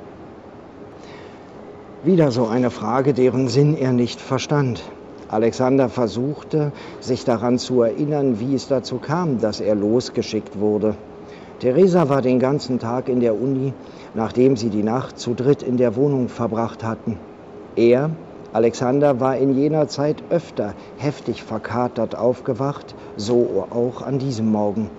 Wieder 2.06 2.32
so 2.32 2.48
eine 2.48 2.70
Frage, 2.70 3.14
deren 3.14 3.50
Sinn 3.50 3.76
er 3.76 3.92
nicht 3.92 4.22
verstand. 4.22 4.82
Alexander 5.28 5.90
versuchte, 5.90 6.72
sich 7.02 7.26
daran 7.26 7.58
zu 7.60 7.82
erinnern, 7.82 8.40
wie 8.40 8.56
es 8.56 8.70
dazu 8.70 8.98
kam, 8.98 9.40
dass 9.42 9.60
er 9.60 9.76
losgeschickt 9.76 10.58
wurde. 10.58 10.96
Theresa 11.60 12.08
war 12.08 12.22
den 12.22 12.40
ganzen 12.40 12.80
Tag 12.80 13.10
in 13.10 13.20
der 13.20 13.36
Uni, 13.36 13.74
nachdem 14.14 14.56
sie 14.56 14.70
die 14.70 14.84
Nacht 14.84 15.20
zu 15.20 15.34
dritt 15.34 15.64
in 15.64 15.76
der 15.76 15.98
Wohnung 15.98 16.30
verbracht 16.30 16.82
hatten. 16.82 17.18
Er, 17.76 18.10
Alexander, 18.54 19.20
war 19.20 19.36
in 19.36 19.54
jener 19.54 19.90
Zeit 19.90 20.24
öfter 20.30 20.76
heftig 20.98 21.44
verkatert 21.44 22.16
aufgewacht, 22.16 22.96
so 23.18 23.66
auch 23.70 24.02
an 24.02 24.18
diesem 24.18 24.50
Morgen. 24.50 24.90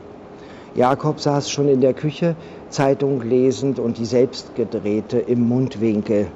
Jakob 0.76 1.20
saß 1.20 1.50
schon 1.50 1.68
in 1.68 1.80
der 1.80 1.94
Küche, 1.94 2.34
Zeitung 2.68 3.22
lesend 3.22 3.78
und 3.78 3.96
die 3.96 4.04
selbstgedrehte 4.04 5.18
im 5.18 5.48
Mundwinkel. 5.48 6.26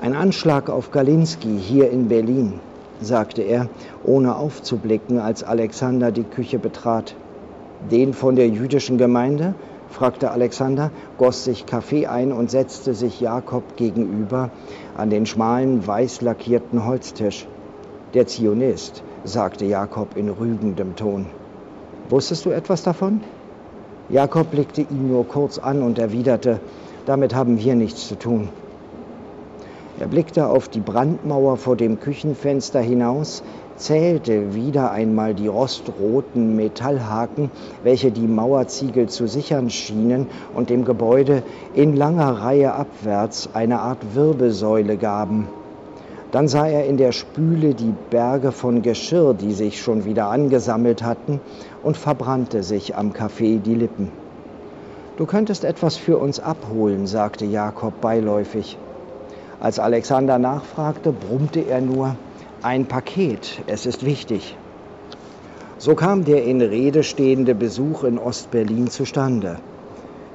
Ein 0.00 0.14
Anschlag 0.14 0.70
auf 0.70 0.92
Galinski 0.92 1.58
hier 1.58 1.90
in 1.90 2.06
Berlin, 2.06 2.60
sagte 3.00 3.42
er, 3.42 3.68
ohne 4.04 4.36
aufzublicken, 4.36 5.18
als 5.18 5.42
Alexander 5.42 6.12
die 6.12 6.22
Küche 6.22 6.60
betrat. 6.60 7.16
Den 7.90 8.14
von 8.14 8.36
der 8.36 8.48
jüdischen 8.48 8.98
Gemeinde? 8.98 9.54
fragte 9.88 10.30
Alexander, 10.30 10.92
goss 11.18 11.42
sich 11.42 11.66
Kaffee 11.66 12.06
ein 12.06 12.30
und 12.30 12.52
setzte 12.52 12.94
sich 12.94 13.20
Jakob 13.20 13.76
gegenüber 13.76 14.50
an 14.96 15.10
den 15.10 15.26
schmalen, 15.26 15.84
weiß 15.84 16.20
lackierten 16.20 16.86
Holztisch. 16.86 17.48
Der 18.14 18.28
Zionist, 18.28 19.02
sagte 19.24 19.64
Jakob 19.64 20.16
in 20.16 20.28
rügendem 20.28 20.94
Ton. 20.94 21.26
Wusstest 22.08 22.44
du 22.46 22.50
etwas 22.50 22.84
davon? 22.84 23.20
Jakob 24.12 24.50
blickte 24.50 24.82
ihn 24.82 25.08
nur 25.08 25.24
kurz 25.28 25.58
an 25.58 25.82
und 25.82 25.98
erwiderte, 25.98 26.58
damit 27.06 27.32
haben 27.32 27.58
wir 27.60 27.76
nichts 27.76 28.08
zu 28.08 28.16
tun. 28.16 28.48
Er 30.00 30.08
blickte 30.08 30.48
auf 30.48 30.68
die 30.68 30.80
Brandmauer 30.80 31.56
vor 31.56 31.76
dem 31.76 32.00
Küchenfenster 32.00 32.80
hinaus, 32.80 33.42
zählte 33.76 34.54
wieder 34.54 34.90
einmal 34.90 35.34
die 35.34 35.46
rostroten 35.46 36.56
Metallhaken, 36.56 37.50
welche 37.84 38.10
die 38.10 38.26
Mauerziegel 38.26 39.08
zu 39.08 39.28
sichern 39.28 39.70
schienen 39.70 40.26
und 40.56 40.70
dem 40.70 40.84
Gebäude 40.84 41.44
in 41.74 41.96
langer 41.96 42.32
Reihe 42.42 42.74
abwärts 42.74 43.50
eine 43.54 43.78
Art 43.78 44.14
Wirbelsäule 44.14 44.96
gaben. 44.96 45.46
Dann 46.32 46.46
sah 46.46 46.66
er 46.68 46.86
in 46.86 46.96
der 46.96 47.12
Spüle 47.12 47.74
die 47.74 47.92
Berge 48.10 48.52
von 48.52 48.82
Geschirr, 48.82 49.34
die 49.34 49.52
sich 49.52 49.80
schon 49.80 50.04
wieder 50.04 50.26
angesammelt 50.26 51.02
hatten, 51.02 51.40
und 51.82 51.96
verbrannte 51.96 52.62
sich 52.62 52.94
am 52.96 53.12
Kaffee 53.12 53.58
die 53.58 53.74
Lippen. 53.74 54.12
Du 55.16 55.26
könntest 55.26 55.64
etwas 55.64 55.96
für 55.96 56.18
uns 56.18 56.38
abholen, 56.38 57.06
sagte 57.06 57.44
Jakob 57.44 58.00
beiläufig. 58.00 58.78
Als 59.58 59.78
Alexander 59.78 60.38
nachfragte, 60.38 61.12
brummte 61.12 61.60
er 61.60 61.80
nur, 61.80 62.16
ein 62.62 62.86
Paket, 62.86 63.60
es 63.66 63.84
ist 63.84 64.06
wichtig. 64.06 64.56
So 65.78 65.94
kam 65.94 66.24
der 66.24 66.44
in 66.44 66.60
Rede 66.60 67.02
stehende 67.02 67.54
Besuch 67.54 68.04
in 68.04 68.18
Ostberlin 68.18 68.88
zustande. 68.88 69.56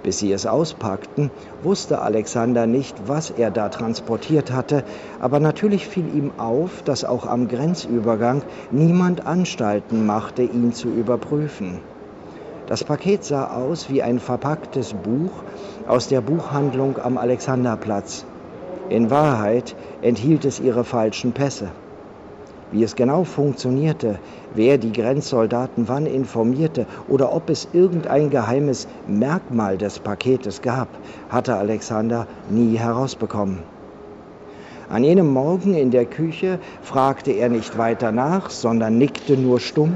Bis 0.06 0.20
sie 0.20 0.32
es 0.32 0.46
auspackten, 0.46 1.32
wusste 1.64 2.00
Alexander 2.00 2.68
nicht, 2.68 2.94
was 3.08 3.32
er 3.32 3.50
da 3.50 3.70
transportiert 3.70 4.52
hatte, 4.52 4.84
aber 5.20 5.40
natürlich 5.40 5.88
fiel 5.88 6.06
ihm 6.16 6.32
auf, 6.38 6.84
dass 6.84 7.04
auch 7.04 7.26
am 7.26 7.48
Grenzübergang 7.48 8.44
niemand 8.70 9.26
Anstalten 9.26 10.06
machte, 10.06 10.44
ihn 10.44 10.74
zu 10.74 10.90
überprüfen. 10.90 11.80
Das 12.68 12.84
Paket 12.84 13.24
sah 13.24 13.58
aus 13.58 13.90
wie 13.90 14.04
ein 14.04 14.20
verpacktes 14.20 14.94
Buch 14.94 15.32
aus 15.88 16.08
der 16.08 16.22
Buchhandlung 16.22 17.00
am 17.00 17.18
Alexanderplatz. 17.18 18.26
In 18.92 19.10
Wahrheit 19.10 19.76
enthielt 20.04 20.46
es 20.46 20.60
ihre 20.60 20.84
falschen 20.84 21.32
Pässe. 21.32 21.70
Wie 22.76 22.84
es 22.84 22.98
genau 22.98 23.24
funktionierte, 23.24 24.20
wer 24.54 24.78
die 24.78 24.92
Grenzsoldaten 24.92 25.88
wann 25.88 26.06
informierte 26.06 26.86
oder 27.08 27.34
ob 27.34 27.50
es 27.50 27.70
irgendein 27.72 28.30
geheimes 28.30 28.86
Merkmal 29.08 29.78
des 29.78 30.00
Paketes 30.00 30.62
gab, 30.62 30.90
hatte 31.30 31.56
Alexander 31.56 32.28
nie 32.50 32.78
herausbekommen. 32.78 33.60
An 34.90 35.06
jenem 35.06 35.32
Morgen 35.32 35.74
in 35.74 35.90
der 35.90 36.04
Küche 36.04 36.60
fragte 36.82 37.32
er 37.32 37.48
nicht 37.48 37.78
weiter 37.78 38.12
nach, 38.12 38.50
sondern 38.50 38.98
nickte 38.98 39.38
nur 39.38 39.62
stumm. 39.62 39.94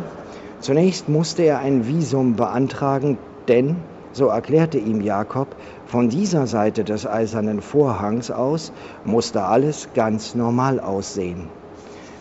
Zunächst 0.61 1.09
musste 1.09 1.43
er 1.43 1.59
ein 1.59 1.85
Visum 1.85 2.37
beantragen, 2.37 3.17
denn, 3.49 3.75
so 4.13 4.27
erklärte 4.27 4.77
ihm 4.77 5.01
Jakob, 5.01 5.49
von 5.85 6.07
dieser 6.07 6.47
Seite 6.47 6.85
des 6.85 7.05
eisernen 7.05 7.59
Vorhangs 7.59 8.31
aus 8.31 8.71
musste 9.03 9.43
alles 9.43 9.89
ganz 9.93 10.33
normal 10.33 10.79
aussehen. 10.79 11.58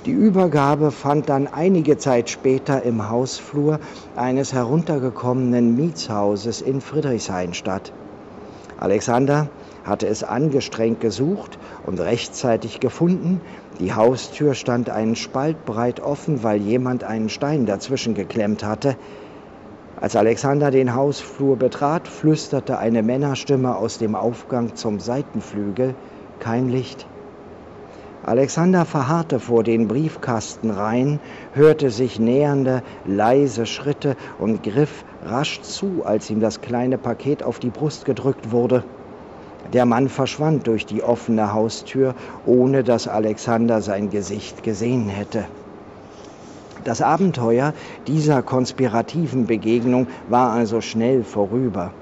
Die 0.07 0.13
Übergabe 0.13 0.93
fand 0.93 1.29
dann 1.29 1.49
einige 1.49 1.99
Zeit 1.99 2.31
später 2.31 2.83
im 2.83 3.09
Hausflur 3.11 3.81
eines 4.15 4.53
heruntergekommenen 4.53 5.75
Mietshauses 5.75 6.61
in 6.61 6.81
Friedrichshain 6.81 7.53
statt. 7.53 7.93
Alexander 8.79 9.49
hatte 9.83 10.07
es 10.07 10.23
angestrengt 10.23 11.01
gesucht 11.01 11.59
und 11.85 11.99
rechtzeitig 11.99 12.79
gefunden. 12.79 13.41
Die 13.81 13.93
Haustür 13.93 14.55
stand 14.55 14.89
einen 14.89 15.17
Spalt 15.17 15.65
breit 15.67 15.99
offen, 15.99 16.45
weil 16.45 16.61
jemand 16.61 17.03
einen 17.03 17.29
Stein 17.29 17.67
dazwischen 17.67 18.15
geklemmt 18.15 18.63
hatte. 18.63 18.97
Als 20.01 20.15
Alexander 20.15 20.71
den 20.71 20.95
Hausflur 20.95 21.57
betrat, 21.57 22.07
flüsterte 22.07 22.79
eine 22.79 23.03
Männerstimme 23.03 23.77
aus 23.77 23.99
dem 23.99 24.15
Aufgang 24.15 24.77
zum 24.77 25.01
Seitenflügel 25.01 25.97
kein 26.39 26.69
Licht. 26.69 27.05
Alexander 28.23 28.85
verharrte 28.85 29.39
vor 29.39 29.63
den 29.63 29.87
Briefkastenreihen, 29.87 31.21
hörte 31.53 31.91
sich 31.91 32.19
nähernde, 32.19 32.83
leise 33.05 33.65
Schritte 33.65 34.17
und 34.39 34.63
griff 34.65 35.05
rasch 35.23 35.63
zu, 35.63 36.05
als 36.05 36.29
ihm 36.29 36.41
das 36.41 36.61
kleine 36.61 36.99
Paket 36.99 37.45
auf 37.45 37.61
die 37.61 37.71
Brust 37.71 38.05
gedrückt 38.05 38.51
wurde. 38.51 38.85
Der 39.73 39.87
Mann 39.87 40.09
verschwand 40.09 40.67
durch 40.67 40.85
die 40.85 41.03
offene 41.03 41.53
Haustür, 41.53 42.15
ohne 42.45 42.83
dass 42.83 43.07
Alexander 43.07 43.83
sein 43.83 44.11
Gesicht 44.11 44.63
gesehen 44.63 45.09
hätte. 45.09 45.47
Das 46.85 47.03
Abenteuer 47.03 47.73
dieser 48.07 48.43
konspirativen 48.43 49.47
Begegnung 49.47 50.09
war 50.27 50.53
also 50.53 50.81
schnell 50.81 51.23
vorüber. 51.23 51.93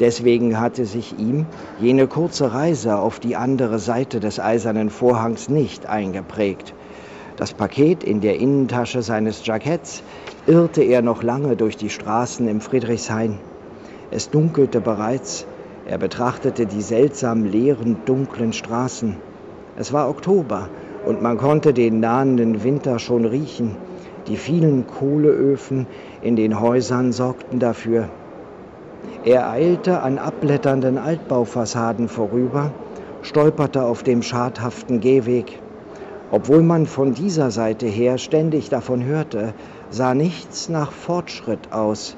Deswegen 0.00 0.60
hatte 0.60 0.86
sich 0.86 1.18
ihm 1.18 1.46
jene 1.80 2.08
kurze 2.08 2.52
Reise 2.52 2.98
auf 2.98 3.20
die 3.20 3.36
andere 3.36 3.78
Seite 3.78 4.18
des 4.18 4.40
eisernen 4.40 4.90
Vorhangs 4.90 5.48
nicht 5.48 5.88
eingeprägt. 5.88 6.74
Das 7.36 7.52
Paket 7.52 8.02
in 8.02 8.20
der 8.20 8.38
Innentasche 8.38 9.02
seines 9.02 9.46
Jacketts 9.46 10.02
irrte 10.46 10.82
er 10.82 11.02
noch 11.02 11.22
lange 11.22 11.56
durch 11.56 11.76
die 11.76 11.90
Straßen 11.90 12.48
im 12.48 12.60
Friedrichshain. 12.60 13.38
Es 14.10 14.30
dunkelte 14.30 14.80
bereits. 14.80 15.46
Er 15.86 15.98
betrachtete 15.98 16.66
die 16.66 16.82
seltsam 16.82 17.44
leeren, 17.44 17.98
dunklen 18.06 18.52
Straßen. 18.52 19.16
Es 19.76 19.92
war 19.92 20.08
Oktober 20.08 20.68
und 21.04 21.22
man 21.22 21.36
konnte 21.36 21.72
den 21.72 22.00
nahenden 22.00 22.62
Winter 22.64 22.98
schon 22.98 23.24
riechen. 23.24 23.76
Die 24.28 24.36
vielen 24.36 24.86
Kohleöfen 24.86 25.86
in 26.22 26.36
den 26.36 26.58
Häusern 26.60 27.12
sorgten 27.12 27.58
dafür, 27.58 28.08
er 29.24 29.48
eilte 29.48 30.00
an 30.00 30.18
abblätternden 30.18 30.98
Altbaufassaden 30.98 32.08
vorüber 32.08 32.72
stolperte 33.24 33.84
auf 33.84 34.02
dem 34.02 34.22
schadhaften 34.22 35.00
Gehweg. 35.00 35.62
Obwohl 36.30 36.62
man 36.62 36.86
von 36.86 37.14
dieser 37.14 37.50
Seite 37.50 37.86
her 37.86 38.18
ständig 38.18 38.68
davon 38.68 39.04
hörte, 39.04 39.54
sah 39.90 40.14
nichts 40.14 40.68
nach 40.68 40.92
Fortschritt 40.92 41.72
aus. 41.72 42.16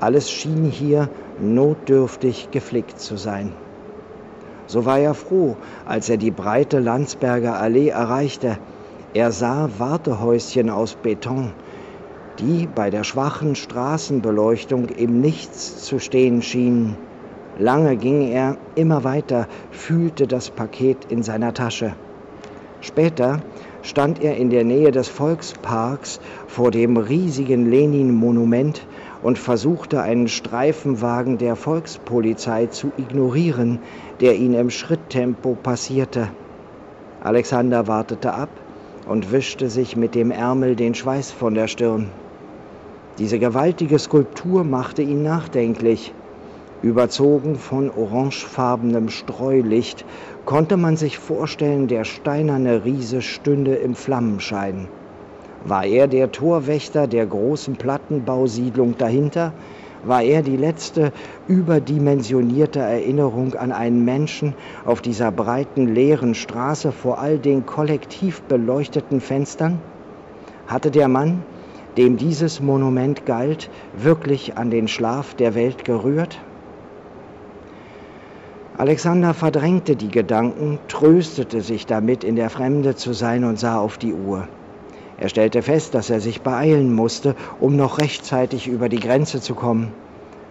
Alles 0.00 0.30
schien 0.30 0.64
hier 0.64 1.08
notdürftig 1.40 2.50
geflickt 2.52 3.00
zu 3.00 3.16
sein. 3.16 3.52
So 4.66 4.84
war 4.84 4.98
er 4.98 5.14
froh, 5.14 5.56
als 5.84 6.08
er 6.08 6.16
die 6.16 6.30
breite 6.30 6.78
Landsberger 6.78 7.58
Allee 7.58 7.88
erreichte. 7.88 8.58
Er 9.12 9.32
sah 9.32 9.68
Wartehäuschen 9.78 10.70
aus 10.70 10.94
Beton, 10.94 11.52
die 12.38 12.66
bei 12.66 12.90
der 12.90 13.04
schwachen 13.04 13.54
Straßenbeleuchtung 13.54 14.86
im 14.88 15.20
Nichts 15.20 15.84
zu 15.84 15.98
stehen 15.98 16.42
schienen. 16.42 16.96
Lange 17.58 17.96
ging 17.96 18.22
er 18.22 18.56
immer 18.74 19.04
weiter, 19.04 19.46
fühlte 19.70 20.26
das 20.26 20.50
Paket 20.50 21.04
in 21.10 21.22
seiner 21.22 21.54
Tasche. 21.54 21.94
Später 22.80 23.40
stand 23.82 24.22
er 24.22 24.36
in 24.36 24.50
der 24.50 24.64
Nähe 24.64 24.90
des 24.90 25.08
Volksparks 25.08 26.18
vor 26.48 26.70
dem 26.70 26.96
riesigen 26.96 27.70
Lenin-Monument 27.70 28.86
und 29.22 29.38
versuchte 29.38 30.02
einen 30.02 30.28
Streifenwagen 30.28 31.38
der 31.38 31.54
Volkspolizei 31.54 32.66
zu 32.66 32.92
ignorieren, 32.96 33.78
der 34.20 34.36
ihn 34.36 34.54
im 34.54 34.70
Schritttempo 34.70 35.54
passierte. 35.54 36.28
Alexander 37.20 37.86
wartete 37.86 38.34
ab 38.34 38.50
und 39.06 39.32
wischte 39.32 39.70
sich 39.70 39.96
mit 39.96 40.14
dem 40.14 40.30
Ärmel 40.30 40.76
den 40.76 40.94
Schweiß 40.94 41.30
von 41.30 41.54
der 41.54 41.68
Stirn. 41.68 42.23
Diese 43.18 43.38
gewaltige 43.38 44.00
Skulptur 44.00 44.64
machte 44.64 45.02
ihn 45.02 45.22
nachdenklich. 45.22 46.12
Überzogen 46.82 47.54
von 47.54 47.88
orangefarbenem 47.90 49.08
Streulicht 49.08 50.04
konnte 50.44 50.76
man 50.76 50.96
sich 50.96 51.16
vorstellen, 51.18 51.86
der 51.86 52.04
steinerne 52.04 52.84
Riese 52.84 53.22
stünde 53.22 53.76
im 53.76 53.94
Flammenschein. 53.94 54.88
War 55.64 55.86
er 55.86 56.08
der 56.08 56.32
Torwächter 56.32 57.06
der 57.06 57.24
großen 57.24 57.76
Plattenbausiedlung 57.76 58.98
dahinter? 58.98 59.52
War 60.04 60.22
er 60.22 60.42
die 60.42 60.56
letzte 60.56 61.12
überdimensionierte 61.48 62.80
Erinnerung 62.80 63.54
an 63.54 63.70
einen 63.70 64.04
Menschen 64.04 64.54
auf 64.84 65.00
dieser 65.00 65.30
breiten, 65.30 65.94
leeren 65.94 66.34
Straße 66.34 66.90
vor 66.90 67.18
all 67.18 67.38
den 67.38 67.64
kollektiv 67.64 68.42
beleuchteten 68.42 69.20
Fenstern? 69.20 69.78
Hatte 70.66 70.90
der 70.90 71.08
Mann, 71.08 71.44
dem 71.96 72.16
dieses 72.16 72.60
Monument 72.60 73.26
galt, 73.26 73.70
wirklich 73.96 74.58
an 74.58 74.70
den 74.70 74.88
Schlaf 74.88 75.34
der 75.34 75.54
Welt 75.54 75.84
gerührt? 75.84 76.38
Alexander 78.76 79.34
verdrängte 79.34 79.94
die 79.94 80.10
Gedanken, 80.10 80.80
tröstete 80.88 81.60
sich 81.60 81.86
damit, 81.86 82.24
in 82.24 82.34
der 82.34 82.50
Fremde 82.50 82.96
zu 82.96 83.12
sein 83.12 83.44
und 83.44 83.58
sah 83.58 83.78
auf 83.78 83.98
die 83.98 84.12
Uhr. 84.12 84.48
Er 85.16 85.28
stellte 85.28 85.62
fest, 85.62 85.94
dass 85.94 86.10
er 86.10 86.20
sich 86.20 86.42
beeilen 86.42 86.92
musste, 86.92 87.36
um 87.60 87.76
noch 87.76 87.98
rechtzeitig 87.98 88.66
über 88.66 88.88
die 88.88 88.98
Grenze 88.98 89.40
zu 89.40 89.54
kommen. 89.54 89.92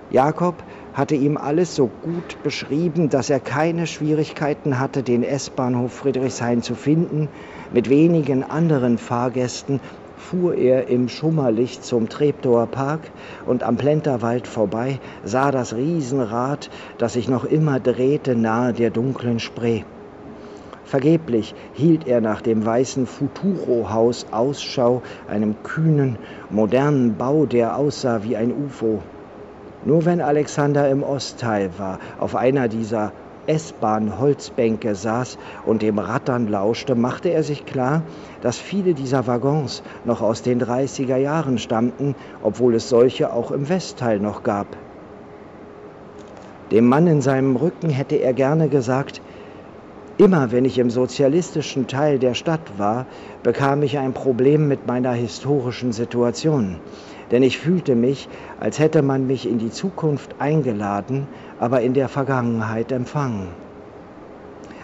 Jakob 0.09 0.55
hatte 0.93 1.15
ihm 1.15 1.37
alles 1.37 1.75
so 1.75 1.87
gut 1.87 2.41
beschrieben, 2.43 3.09
dass 3.09 3.29
er 3.29 3.41
keine 3.41 3.87
Schwierigkeiten 3.87 4.79
hatte, 4.79 5.03
den 5.03 5.23
S-Bahnhof 5.23 5.91
Friedrichshain 5.91 6.61
zu 6.61 6.75
finden, 6.75 7.27
mit 7.73 7.89
wenigen 7.89 8.43
anderen 8.43 8.97
Fahrgästen 8.97 9.81
fuhr 10.23 10.55
er 10.55 10.87
im 10.87 11.09
Schummerlicht 11.09 11.83
zum 11.83 12.09
Treptower 12.09 12.65
Park 12.67 13.01
und 13.45 13.61
am 13.63 13.77
Plenterwald 13.77 14.47
vorbei, 14.47 14.99
sah 15.23 15.51
das 15.51 15.75
Riesenrad, 15.75 16.69
das 16.97 17.13
sich 17.13 17.27
noch 17.27 17.45
immer 17.45 17.79
drehte, 17.79 18.35
nahe 18.35 18.73
der 18.73 18.89
dunklen 18.89 19.39
Spree. 19.39 19.83
Vergeblich 20.85 21.55
hielt 21.73 22.07
er 22.07 22.21
nach 22.21 22.41
dem 22.41 22.65
weißen 22.65 23.07
Futuro-Haus 23.07 24.27
Ausschau, 24.31 25.01
einem 25.27 25.55
kühnen, 25.63 26.17
modernen 26.49 27.15
Bau, 27.15 27.45
der 27.45 27.77
aussah 27.77 28.23
wie 28.23 28.37
ein 28.37 28.51
UFO. 28.51 29.01
Nur 29.85 30.05
wenn 30.05 30.21
Alexander 30.21 30.89
im 30.89 31.03
Ostteil 31.03 31.71
war, 31.77 31.99
auf 32.19 32.35
einer 32.35 32.67
dieser 32.67 33.11
S-Bahn-Holzbänke 33.47 34.95
saß 34.95 35.37
und 35.65 35.81
dem 35.81 35.99
Rattern 35.99 36.47
lauschte, 36.47 36.95
machte 36.95 37.29
er 37.29 37.43
sich 37.43 37.65
klar, 37.65 38.03
dass 38.41 38.57
viele 38.57 38.93
dieser 38.93 39.27
Waggons 39.27 39.83
noch 40.05 40.21
aus 40.21 40.41
den 40.41 40.61
30er 40.61 41.17
Jahren 41.17 41.57
stammten, 41.57 42.15
obwohl 42.41 42.75
es 42.75 42.89
solche 42.89 43.33
auch 43.33 43.51
im 43.51 43.69
Westteil 43.69 44.19
noch 44.19 44.43
gab. 44.43 44.67
Dem 46.71 46.87
Mann 46.87 47.07
in 47.07 47.21
seinem 47.21 47.55
Rücken 47.55 47.89
hätte 47.89 48.15
er 48.15 48.33
gerne 48.33 48.69
gesagt, 48.69 49.21
Immer 50.19 50.51
wenn 50.51 50.63
ich 50.63 50.77
im 50.77 50.91
sozialistischen 50.91 51.87
Teil 51.87 52.19
der 52.19 52.35
Stadt 52.35 52.77
war, 52.77 53.07
bekam 53.41 53.81
ich 53.81 53.97
ein 53.97 54.13
Problem 54.13 54.67
mit 54.67 54.85
meiner 54.85 55.13
historischen 55.13 55.91
Situation 55.91 56.77
denn 57.33 57.41
ich 57.41 57.57
fühlte 57.57 57.95
mich, 57.95 58.29
als 58.59 58.77
hätte 58.77 59.01
man 59.01 59.25
mich 59.25 59.49
in 59.49 59.57
die 59.57 59.71
Zukunft 59.71 60.35
eingeladen, 60.37 61.27
aber 61.63 61.79
in 61.79 61.93
der 61.93 62.09
Vergangenheit 62.09 62.91
empfangen. 62.91 63.47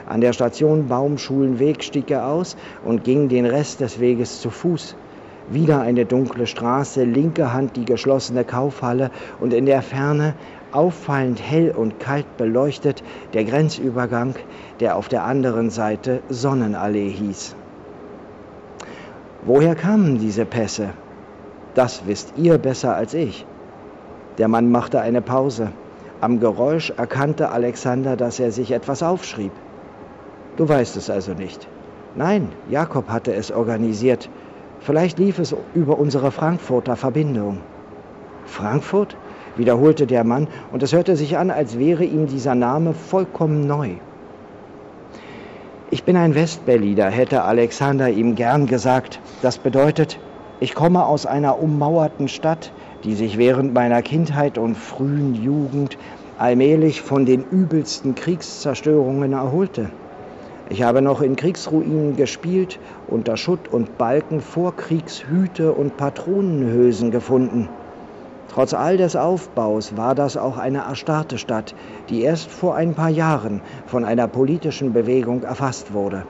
An 0.07 0.21
der 0.21 0.31
Station 0.31 0.87
Baumschulenweg 0.87 1.83
stieg 1.83 2.09
er 2.09 2.25
aus 2.25 2.55
und 2.85 3.03
ging 3.03 3.27
den 3.27 3.45
Rest 3.45 3.81
des 3.81 3.99
Weges 3.99 4.39
zu 4.39 4.49
Fuß. 4.49 4.95
Wieder 5.49 5.81
eine 5.81 6.05
dunkle 6.05 6.47
Straße, 6.47 7.03
linke 7.03 7.51
Hand 7.51 7.75
die 7.75 7.83
geschlossene 7.83 8.45
Kaufhalle 8.45 9.11
und 9.41 9.53
in 9.53 9.65
der 9.65 9.81
Ferne, 9.81 10.35
auffallend 10.71 11.41
hell 11.41 11.71
und 11.75 11.99
kalt 11.99 12.37
beleuchtet, 12.37 13.03
der 13.33 13.43
Grenzübergang, 13.43 14.35
der 14.79 14.95
auf 14.95 15.09
der 15.09 15.25
anderen 15.25 15.71
Seite 15.71 16.21
Sonnenallee 16.29 17.09
hieß. 17.09 17.57
Woher 19.43 19.75
kamen 19.75 20.17
diese 20.17 20.45
Pässe? 20.45 20.91
Das 21.75 22.03
wisst 22.07 22.35
ihr 22.37 22.57
besser 22.57 22.95
als 22.95 23.13
ich. 23.13 23.45
Der 24.37 24.47
Mann 24.47 24.71
machte 24.71 25.01
eine 25.01 25.21
Pause. 25.21 25.73
Am 26.21 26.39
Geräusch 26.41 26.91
erkannte 26.97 27.49
Alexander, 27.49 28.17
dass 28.17 28.39
er 28.39 28.51
sich 28.51 28.71
etwas 28.71 29.03
aufschrieb. 29.03 29.53
Du 30.58 30.67
weißt 30.67 30.97
es 30.97 31.10
also 31.10 31.34
nicht. 31.34 31.67
Nein, 32.15 32.49
Jakob 32.69 33.10
hatte 33.10 33.34
es 33.34 33.51
organisiert. 33.51 34.29
Vielleicht 34.82 35.17
lief 35.17 35.39
es 35.39 35.55
über 35.73 35.97
unsere 35.97 36.32
Frankfurter 36.32 36.95
Verbindung. 36.95 37.60
Frankfurt? 38.45 39.15
wiederholte 39.55 40.08
der 40.08 40.23
Mann, 40.23 40.47
und 40.71 40.84
es 40.84 40.93
hörte 40.93 41.15
sich 41.15 41.38
an, 41.38 41.51
als 41.51 41.77
wäre 41.77 42.03
ihm 42.03 42.27
dieser 42.27 42.55
Name 42.55 42.93
vollkommen 42.93 43.67
neu. 43.67 43.91
Ich 45.91 46.03
bin 46.03 46.15
ein 46.15 46.36
Westberliner, 46.36 47.10
hätte 47.10 47.43
Alexander 47.43 48.10
ihm 48.10 48.36
gern 48.36 48.67
gesagt. 48.67 49.19
Das 49.41 49.58
bedeutet, 49.58 50.19
ich 50.60 50.75
komme 50.75 51.05
aus 51.05 51.25
einer 51.25 51.62
ummauerten 51.62 52.27
Stadt, 52.27 52.71
die 53.03 53.15
sich 53.15 53.38
während 53.38 53.73
meiner 53.73 54.01
Kindheit 54.01 54.57
und 54.57 54.75
frühen 54.75 55.33
Jugend 55.35 55.97
allmählich 56.38 57.01
von 57.01 57.25
den 57.25 57.43
übelsten 57.43 58.15
Kriegszerstörungen 58.15 59.33
erholte. 59.33 59.89
Ich 60.69 60.83
habe 60.83 61.01
noch 61.01 61.21
in 61.21 61.35
Kriegsruinen 61.35 62.15
gespielt, 62.15 62.79
unter 63.07 63.38
Schutt 63.38 63.67
und 63.69 63.97
Balken 63.97 64.39
Vorkriegshüte 64.39 65.73
und 65.73 65.97
Patronenhülsen 65.97 67.12
gefunden. 67.12 67.69
Trotz 68.47 68.73
all 68.73 68.97
des 68.97 69.15
Aufbaus 69.15 69.97
war 69.97 70.15
das 70.15 70.38
auch 70.38 70.57
eine 70.57 70.79
erstarrte 70.79 71.38
Stadt, 71.38 71.75
die 72.09 72.21
erst 72.21 72.51
vor 72.51 72.75
ein 72.75 72.95
paar 72.95 73.09
Jahren 73.09 73.62
von 73.85 74.05
einer 74.05 74.27
politischen 74.27 74.93
Bewegung 74.93 75.43
erfasst 75.43 75.93
wurde. 75.93 76.25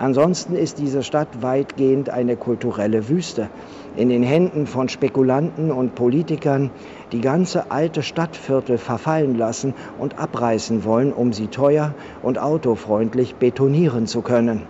Ansonsten 0.00 0.54
ist 0.54 0.78
diese 0.78 1.02
Stadt 1.02 1.42
weitgehend 1.42 2.08
eine 2.08 2.36
kulturelle 2.36 3.08
Wüste. 3.08 3.48
In 3.96 4.08
den 4.08 4.22
Händen 4.22 4.68
von 4.68 4.88
Spekulanten 4.88 5.72
und 5.72 5.96
Politikern, 5.96 6.70
die 7.10 7.20
ganze 7.20 7.72
alte 7.72 8.04
Stadtviertel 8.04 8.78
verfallen 8.78 9.36
lassen 9.36 9.74
und 9.98 10.16
abreißen 10.16 10.84
wollen, 10.84 11.12
um 11.12 11.32
sie 11.32 11.48
teuer 11.48 11.94
und 12.22 12.38
autofreundlich 12.38 13.34
betonieren 13.34 14.06
zu 14.06 14.22
können. 14.22 14.62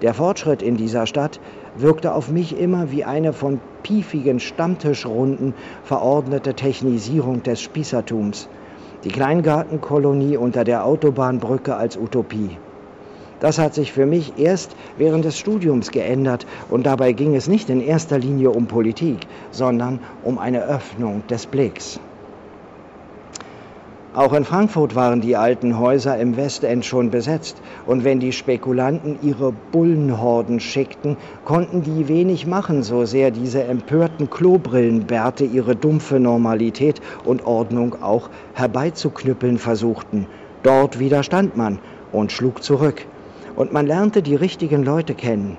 Der 0.00 0.14
Fortschritt 0.14 0.62
in 0.62 0.78
dieser 0.78 1.06
Stadt 1.06 1.38
wirkte 1.76 2.14
auf 2.14 2.30
mich 2.30 2.58
immer 2.58 2.90
wie 2.90 3.04
eine 3.04 3.34
von 3.34 3.60
piefigen 3.82 4.40
Stammtischrunden 4.40 5.52
verordnete 5.84 6.54
Technisierung 6.54 7.42
des 7.42 7.60
Spießertums. 7.60 8.48
Die 9.04 9.10
Kleingartenkolonie 9.10 10.38
unter 10.38 10.64
der 10.64 10.86
Autobahnbrücke 10.86 11.76
als 11.76 11.98
Utopie. 11.98 12.56
Das 13.40 13.58
hat 13.58 13.74
sich 13.74 13.92
für 13.92 14.06
mich 14.06 14.38
erst 14.38 14.74
während 14.96 15.24
des 15.24 15.38
Studiums 15.38 15.90
geändert 15.90 16.46
und 16.70 16.86
dabei 16.86 17.12
ging 17.12 17.34
es 17.34 17.48
nicht 17.48 17.68
in 17.68 17.80
erster 17.80 18.18
Linie 18.18 18.50
um 18.50 18.66
Politik, 18.66 19.26
sondern 19.50 20.00
um 20.24 20.38
eine 20.38 20.64
Öffnung 20.64 21.22
des 21.28 21.46
Blicks. 21.46 22.00
Auch 24.16 24.32
in 24.32 24.46
Frankfurt 24.46 24.94
waren 24.94 25.20
die 25.20 25.36
alten 25.36 25.78
Häuser 25.78 26.16
im 26.16 26.38
Westend 26.38 26.86
schon 26.86 27.10
besetzt, 27.10 27.58
und 27.84 28.02
wenn 28.02 28.18
die 28.18 28.32
Spekulanten 28.32 29.18
ihre 29.20 29.52
Bullenhorden 29.52 30.58
schickten, 30.58 31.18
konnten 31.44 31.82
die 31.82 32.08
wenig 32.08 32.46
machen, 32.46 32.82
so 32.82 33.04
sehr 33.04 33.30
diese 33.30 33.64
empörten 33.64 34.30
Klobrillenbärte 34.30 35.44
ihre 35.44 35.76
dumpfe 35.76 36.18
Normalität 36.18 37.02
und 37.26 37.44
Ordnung 37.44 38.02
auch 38.02 38.30
herbeizuknüppeln 38.54 39.58
versuchten. 39.58 40.26
Dort 40.62 40.98
widerstand 40.98 41.58
man 41.58 41.78
und 42.10 42.32
schlug 42.32 42.62
zurück. 42.62 43.04
Und 43.56 43.72
man 43.72 43.86
lernte 43.86 44.22
die 44.22 44.34
richtigen 44.34 44.84
Leute 44.84 45.14
kennen. 45.14 45.56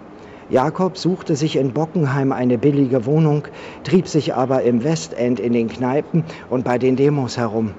Jakob 0.50 0.98
suchte 0.98 1.36
sich 1.36 1.58
in 1.58 1.74
Bockenheim 1.74 2.32
eine 2.32 2.58
billige 2.58 3.06
Wohnung, 3.06 3.44
trieb 3.84 4.08
sich 4.08 4.34
aber 4.34 4.62
im 4.62 4.84
Westend 4.84 5.42
in 5.42 5.52
den 5.52 5.68
Kneipen 5.68 6.24
und 6.50 6.64
bei 6.64 6.78
den 6.78 6.96
Demos 6.96 7.38
herum. 7.38 7.72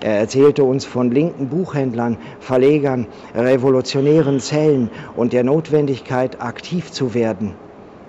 Er 0.00 0.16
erzählte 0.18 0.64
uns 0.64 0.86
von 0.86 1.10
linken 1.10 1.48
Buchhändlern, 1.48 2.16
Verlegern, 2.40 3.06
revolutionären 3.34 4.40
Zellen 4.40 4.90
und 5.14 5.34
der 5.34 5.44
Notwendigkeit, 5.44 6.40
aktiv 6.40 6.90
zu 6.90 7.12
werden. 7.12 7.52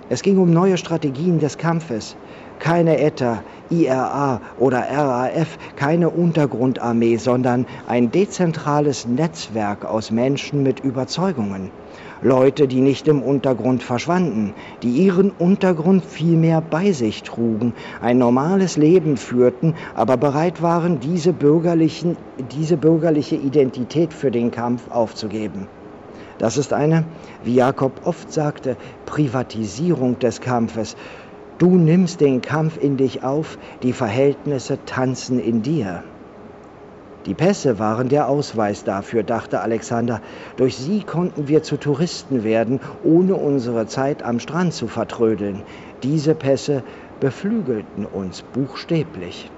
Es 0.08 0.22
ging 0.22 0.38
um 0.38 0.50
neue 0.50 0.78
Strategien 0.78 1.38
des 1.38 1.58
Kampfes. 1.58 2.16
Keine 2.58 2.98
ETA, 3.00 3.42
IRA 3.70 4.40
oder 4.58 4.78
RAF, 4.78 5.58
keine 5.76 6.10
Untergrundarmee, 6.10 7.16
sondern 7.16 7.66
ein 7.86 8.10
dezentrales 8.10 9.06
Netzwerk 9.06 9.84
aus 9.84 10.10
Menschen 10.10 10.62
mit 10.62 10.80
Überzeugungen. 10.80 11.70
Leute, 12.22 12.68
die 12.68 12.80
nicht 12.80 13.08
im 13.08 13.20
Untergrund 13.20 13.82
verschwanden, 13.82 14.54
die 14.84 14.90
ihren 14.90 15.30
Untergrund 15.30 16.04
vielmehr 16.04 16.60
bei 16.60 16.92
sich 16.92 17.24
trugen, 17.24 17.74
ein 18.00 18.18
normales 18.18 18.76
Leben 18.76 19.16
führten, 19.16 19.74
aber 19.94 20.16
bereit 20.16 20.62
waren, 20.62 21.00
diese, 21.00 21.32
bürgerlichen, 21.32 22.16
diese 22.52 22.76
bürgerliche 22.76 23.34
Identität 23.34 24.14
für 24.14 24.30
den 24.30 24.52
Kampf 24.52 24.88
aufzugeben. 24.88 25.66
Das 26.38 26.56
ist 26.56 26.72
eine, 26.72 27.04
wie 27.44 27.54
Jakob 27.54 27.92
oft 28.04 28.32
sagte, 28.32 28.76
Privatisierung 29.06 30.18
des 30.18 30.40
Kampfes. 30.40 30.96
Du 31.62 31.76
nimmst 31.76 32.20
den 32.20 32.42
Kampf 32.42 32.76
in 32.76 32.96
dich 32.96 33.22
auf, 33.22 33.56
die 33.84 33.92
Verhältnisse 33.92 34.78
tanzen 34.84 35.38
in 35.38 35.62
dir. 35.62 36.02
Die 37.24 37.34
Pässe 37.34 37.78
waren 37.78 38.08
der 38.08 38.28
Ausweis 38.28 38.82
dafür, 38.82 39.22
dachte 39.22 39.60
Alexander. 39.60 40.20
Durch 40.56 40.76
sie 40.76 41.04
konnten 41.04 41.46
wir 41.46 41.62
zu 41.62 41.76
Touristen 41.76 42.42
werden, 42.42 42.80
ohne 43.04 43.36
unsere 43.36 43.86
Zeit 43.86 44.24
am 44.24 44.40
Strand 44.40 44.74
zu 44.74 44.88
vertrödeln. 44.88 45.62
Diese 46.02 46.34
Pässe 46.34 46.82
beflügelten 47.20 48.06
uns 48.06 48.42
buchstäblich. 48.42 49.48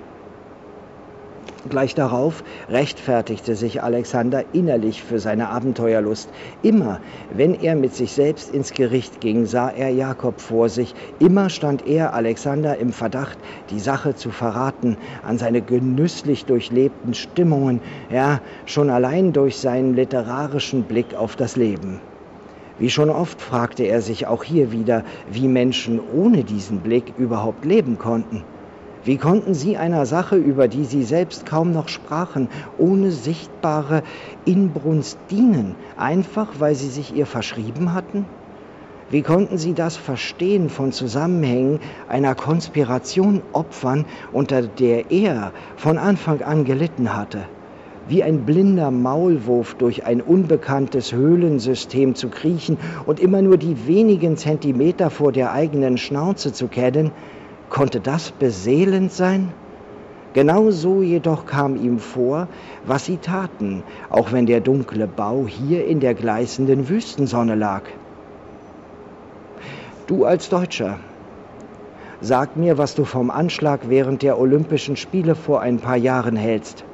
Gleich 1.68 1.94
darauf 1.94 2.44
rechtfertigte 2.68 3.54
sich 3.54 3.82
Alexander 3.82 4.44
innerlich 4.52 5.02
für 5.02 5.18
seine 5.18 5.48
Abenteuerlust. 5.48 6.30
Immer, 6.60 7.00
wenn 7.30 7.54
er 7.54 7.74
mit 7.74 7.94
sich 7.94 8.12
selbst 8.12 8.50
ins 8.50 8.72
Gericht 8.72 9.22
ging, 9.22 9.46
sah 9.46 9.70
er 9.70 9.88
Jakob 9.88 10.42
vor 10.42 10.68
sich. 10.68 10.94
Immer 11.18 11.48
stand 11.48 11.86
er, 11.86 12.12
Alexander, 12.12 12.76
im 12.76 12.92
Verdacht, 12.92 13.38
die 13.70 13.80
Sache 13.80 14.14
zu 14.14 14.30
verraten, 14.30 14.98
an 15.22 15.38
seine 15.38 15.62
genüsslich 15.62 16.44
durchlebten 16.44 17.14
Stimmungen, 17.14 17.80
ja, 18.10 18.42
schon 18.66 18.90
allein 18.90 19.32
durch 19.32 19.58
seinen 19.58 19.94
literarischen 19.94 20.84
Blick 20.84 21.14
auf 21.14 21.34
das 21.34 21.56
Leben. 21.56 22.02
Wie 22.76 22.90
schon 22.90 23.08
oft 23.08 23.40
fragte 23.40 23.84
er 23.84 24.02
sich 24.02 24.26
auch 24.26 24.44
hier 24.44 24.70
wieder, 24.70 25.04
wie 25.26 25.48
Menschen 25.48 25.98
ohne 25.98 26.44
diesen 26.44 26.82
Blick 26.82 27.16
überhaupt 27.16 27.64
leben 27.64 27.96
konnten. 27.96 28.44
Wie 29.04 29.18
konnten 29.18 29.52
sie 29.52 29.76
einer 29.76 30.06
Sache, 30.06 30.36
über 30.36 30.66
die 30.66 30.86
sie 30.86 31.02
selbst 31.02 31.44
kaum 31.44 31.72
noch 31.72 31.88
sprachen, 31.88 32.48
ohne 32.78 33.12
sichtbare 33.12 34.02
Inbrunst 34.46 35.18
dienen, 35.30 35.76
einfach 35.94 36.54
weil 36.58 36.74
sie 36.74 36.88
sich 36.88 37.14
ihr 37.14 37.26
verschrieben 37.26 37.92
hatten? 37.92 38.24
Wie 39.10 39.20
konnten 39.20 39.58
sie 39.58 39.74
das 39.74 39.98
Verstehen 39.98 40.70
von 40.70 40.90
Zusammenhängen 40.90 41.80
einer 42.08 42.34
Konspiration 42.34 43.42
opfern, 43.52 44.06
unter 44.32 44.62
der 44.62 45.10
er 45.10 45.52
von 45.76 45.98
Anfang 45.98 46.40
an 46.40 46.64
gelitten 46.64 47.14
hatte? 47.14 47.44
Wie 48.06 48.22
ein 48.22 48.46
blinder 48.46 48.90
Maulwurf 48.90 49.74
durch 49.74 50.06
ein 50.06 50.22
unbekanntes 50.22 51.12
Höhlensystem 51.12 52.14
zu 52.14 52.30
kriechen 52.30 52.78
und 53.04 53.20
immer 53.20 53.42
nur 53.42 53.58
die 53.58 53.86
wenigen 53.86 54.38
Zentimeter 54.38 55.10
vor 55.10 55.30
der 55.30 55.52
eigenen 55.52 55.98
Schnauze 55.98 56.54
zu 56.54 56.68
kennen, 56.68 57.12
Konnte 57.70 58.00
das 58.00 58.30
beseelend 58.30 59.12
sein? 59.12 59.52
Genau 60.34 60.70
so 60.70 61.02
jedoch 61.02 61.46
kam 61.46 61.76
ihm 61.76 61.98
vor, 62.00 62.48
was 62.84 63.04
sie 63.04 63.18
taten, 63.18 63.84
auch 64.10 64.32
wenn 64.32 64.46
der 64.46 64.60
dunkle 64.60 65.06
Bau 65.06 65.46
hier 65.46 65.86
in 65.86 66.00
der 66.00 66.14
gleißenden 66.14 66.88
Wüstensonne 66.88 67.54
lag. 67.54 67.82
Du 70.08 70.24
als 70.24 70.48
Deutscher, 70.48 70.98
sag 72.20 72.56
mir, 72.56 72.78
was 72.78 72.94
du 72.94 73.04
vom 73.04 73.30
Anschlag 73.30 73.88
während 73.88 74.22
der 74.22 74.38
Olympischen 74.38 74.96
Spiele 74.96 75.34
vor 75.34 75.60
ein 75.60 75.78
paar 75.78 75.96
Jahren 75.96 76.36
hältst. 76.36 76.84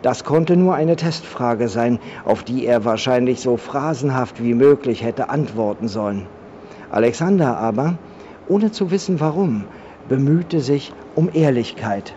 Das 0.00 0.24
konnte 0.24 0.56
nur 0.56 0.74
eine 0.74 0.96
Testfrage 0.96 1.68
sein, 1.68 1.98
auf 2.24 2.44
die 2.44 2.64
er 2.64 2.84
wahrscheinlich 2.84 3.40
so 3.40 3.56
phrasenhaft 3.56 4.42
wie 4.42 4.54
möglich 4.54 5.02
hätte 5.02 5.28
antworten 5.28 5.88
sollen. 5.88 6.26
Alexander 6.90 7.58
aber 7.58 7.98
ohne 8.48 8.72
zu 8.72 8.90
wissen 8.90 9.20
warum, 9.20 9.64
bemühte 10.08 10.60
sich 10.60 10.92
um 11.14 11.30
Ehrlichkeit. 11.32 12.14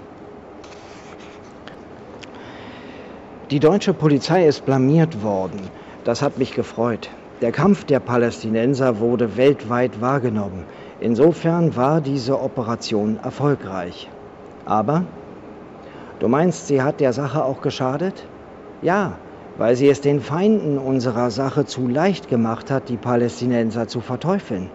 Die 3.52 3.60
deutsche 3.60 3.94
Polizei 3.94 4.48
ist 4.48 4.66
blamiert 4.66 5.24
worden. 5.24 5.60
Das 6.06 6.22
hat 6.22 6.38
mich 6.38 6.54
gefreut. 6.54 7.10
Der 7.42 7.52
Kampf 7.52 7.84
der 7.84 8.00
Palästinenser 8.00 9.00
wurde 9.00 9.36
weltweit 9.36 10.00
wahrgenommen. 10.00 10.64
Insofern 11.02 11.76
war 11.76 12.00
diese 12.00 12.40
Operation 12.40 13.18
erfolgreich. 13.22 14.10
Aber, 14.66 15.04
du 16.20 16.28
meinst, 16.28 16.68
sie 16.68 16.82
hat 16.82 17.00
der 17.00 17.14
Sache 17.14 17.44
auch 17.44 17.62
geschadet? 17.62 18.26
Ja, 18.82 19.14
weil 19.58 19.76
sie 19.76 19.90
es 19.90 20.02
den 20.02 20.22
Feinden 20.22 20.78
unserer 20.78 21.30
Sache 21.30 21.66
zu 21.66 21.88
leicht 21.88 22.30
gemacht 22.30 22.72
hat, 22.72 22.90
die 22.90 22.98
Palästinenser 22.98 23.88
zu 23.88 24.00
verteufeln. 24.00 24.70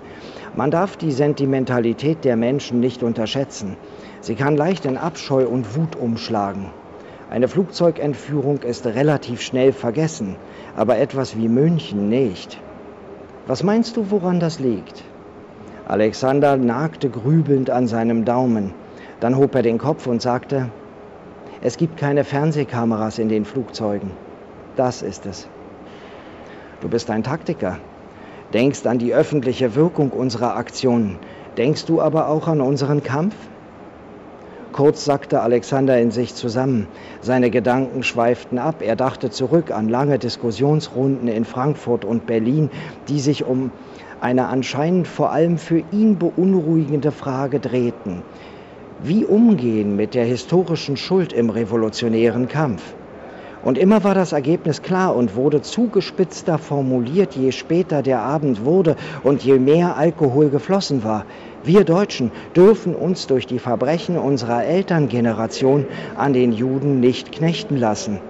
Man 0.56 0.70
darf 0.70 0.96
die 0.96 1.12
Sentimentalität 1.12 2.24
der 2.24 2.34
Menschen 2.34 2.80
nicht 2.80 3.02
unterschätzen. 3.02 3.76
Sie 4.22 4.34
kann 4.34 4.56
leicht 4.56 4.86
in 4.86 4.96
Abscheu 4.96 5.46
und 5.46 5.76
Wut 5.76 5.96
umschlagen. 5.96 6.70
Eine 7.28 7.46
Flugzeugentführung 7.46 8.62
ist 8.62 8.86
relativ 8.86 9.42
schnell 9.42 9.74
vergessen, 9.74 10.36
aber 10.74 10.96
etwas 10.96 11.36
wie 11.36 11.48
München 11.48 12.08
nicht. 12.08 12.58
Was 13.46 13.62
meinst 13.64 13.98
du, 13.98 14.10
woran 14.10 14.40
das 14.40 14.58
liegt? 14.58 15.04
Alexander 15.86 16.56
nagte 16.56 17.10
grübelnd 17.10 17.68
an 17.68 17.86
seinem 17.86 18.24
Daumen. 18.24 18.72
Dann 19.20 19.36
hob 19.36 19.54
er 19.54 19.62
den 19.62 19.76
Kopf 19.76 20.06
und 20.06 20.22
sagte, 20.22 20.70
es 21.60 21.76
gibt 21.76 21.98
keine 21.98 22.24
Fernsehkameras 22.24 23.18
in 23.18 23.28
den 23.28 23.44
Flugzeugen. 23.44 24.10
Das 24.74 25.02
ist 25.02 25.26
es. 25.26 25.48
Du 26.80 26.88
bist 26.88 27.10
ein 27.10 27.22
Taktiker 27.22 27.76
denkst 28.56 28.86
an 28.86 28.98
die 28.98 29.12
öffentliche 29.12 29.74
Wirkung 29.74 30.08
unserer 30.12 30.56
Aktionen, 30.56 31.18
denkst 31.58 31.84
du 31.84 32.00
aber 32.00 32.30
auch 32.30 32.48
an 32.48 32.62
unseren 32.62 33.02
Kampf? 33.02 33.34
Kurz 34.72 35.04
sackte 35.04 35.42
Alexander 35.42 36.00
in 36.00 36.10
sich 36.10 36.34
zusammen. 36.34 36.86
Seine 37.20 37.50
Gedanken 37.50 38.02
schweiften 38.02 38.58
ab. 38.58 38.76
Er 38.80 38.96
dachte 38.96 39.30
zurück 39.30 39.70
an 39.70 39.90
lange 39.90 40.18
Diskussionsrunden 40.18 41.28
in 41.28 41.44
Frankfurt 41.44 42.06
und 42.06 42.26
Berlin, 42.26 42.70
die 43.08 43.20
sich 43.20 43.44
um 43.44 43.70
eine 44.22 44.46
anscheinend 44.48 45.06
vor 45.06 45.32
allem 45.32 45.58
für 45.58 45.82
ihn 45.92 46.18
beunruhigende 46.18 47.12
Frage 47.12 47.60
drehten. 47.60 48.22
Wie 49.02 49.26
umgehen 49.26 49.96
mit 49.96 50.14
der 50.14 50.24
historischen 50.24 50.96
Schuld 50.96 51.34
im 51.34 51.50
revolutionären 51.50 52.48
Kampf? 52.48 52.82
Und 53.66 53.78
immer 53.78 54.04
war 54.04 54.14
das 54.14 54.30
Ergebnis 54.30 54.80
klar 54.80 55.16
und 55.16 55.34
wurde 55.34 55.60
zugespitzter 55.60 56.56
formuliert, 56.56 57.34
je 57.34 57.50
später 57.50 58.00
der 58.00 58.20
Abend 58.20 58.64
wurde 58.64 58.94
und 59.24 59.42
je 59.42 59.58
mehr 59.58 59.96
Alkohol 59.96 60.50
geflossen 60.50 61.02
war. 61.02 61.24
Wir 61.64 61.82
Deutschen 61.82 62.30
dürfen 62.54 62.94
uns 62.94 63.26
durch 63.26 63.48
die 63.48 63.58
Verbrechen 63.58 64.18
unserer 64.18 64.64
Elterngeneration 64.64 65.84
an 66.16 66.32
den 66.32 66.52
Juden 66.52 67.00
nicht 67.00 67.32
knechten 67.32 67.76
lassen. 67.76 68.20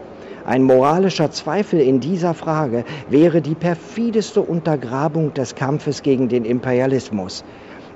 Ein 0.46 0.62
moralischer 0.62 1.31
Zweifel 1.31 1.81
in 1.81 2.01
dieser 2.01 2.33
Frage 2.33 2.85
wäre 3.11 3.42
die 3.42 3.55
perfideste 3.55 4.40
Untergrabung 4.40 5.35
des 5.35 5.55
Kampfes 5.55 6.03
gegen 6.03 6.31
den 6.31 6.46
Imperialismus. 6.46 7.44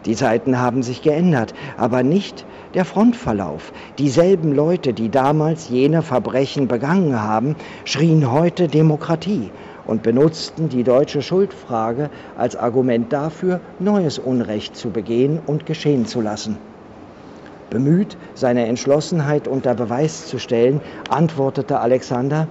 Die 0.06 0.16
Zeiten 0.16 0.58
haben 0.58 0.82
sich 0.82 1.02
geändert, 1.02 1.52
aber 1.76 2.02
nicht 2.02 2.46
der 2.74 2.86
Frontverlauf. 2.86 3.72
Dieselben 3.98 4.52
Leute, 4.52 4.94
die 4.94 5.10
damals 5.10 5.68
jene 5.68 6.00
Verbrechen 6.02 6.68
begangen 6.68 7.20
haben, 7.20 7.54
schrien 7.84 8.32
heute 8.32 8.68
Demokratie 8.68 9.50
und 9.86 10.02
benutzten 10.02 10.68
die 10.70 10.84
deutsche 10.84 11.20
Schuldfrage 11.20 12.08
als 12.38 12.56
Argument 12.56 13.12
dafür, 13.12 13.60
neues 13.78 14.18
Unrecht 14.18 14.76
zu 14.76 14.90
begehen 14.90 15.38
und 15.44 15.66
geschehen 15.66 16.06
zu 16.06 16.20
lassen. 16.20 16.56
Bemüht, 17.68 18.16
seine 18.34 18.66
Entschlossenheit 18.66 19.48
unter 19.48 19.74
Beweis 19.74 20.26
zu 20.26 20.38
stellen, 20.38 20.80
antwortete 21.08 21.78
Alexander, 21.78 22.48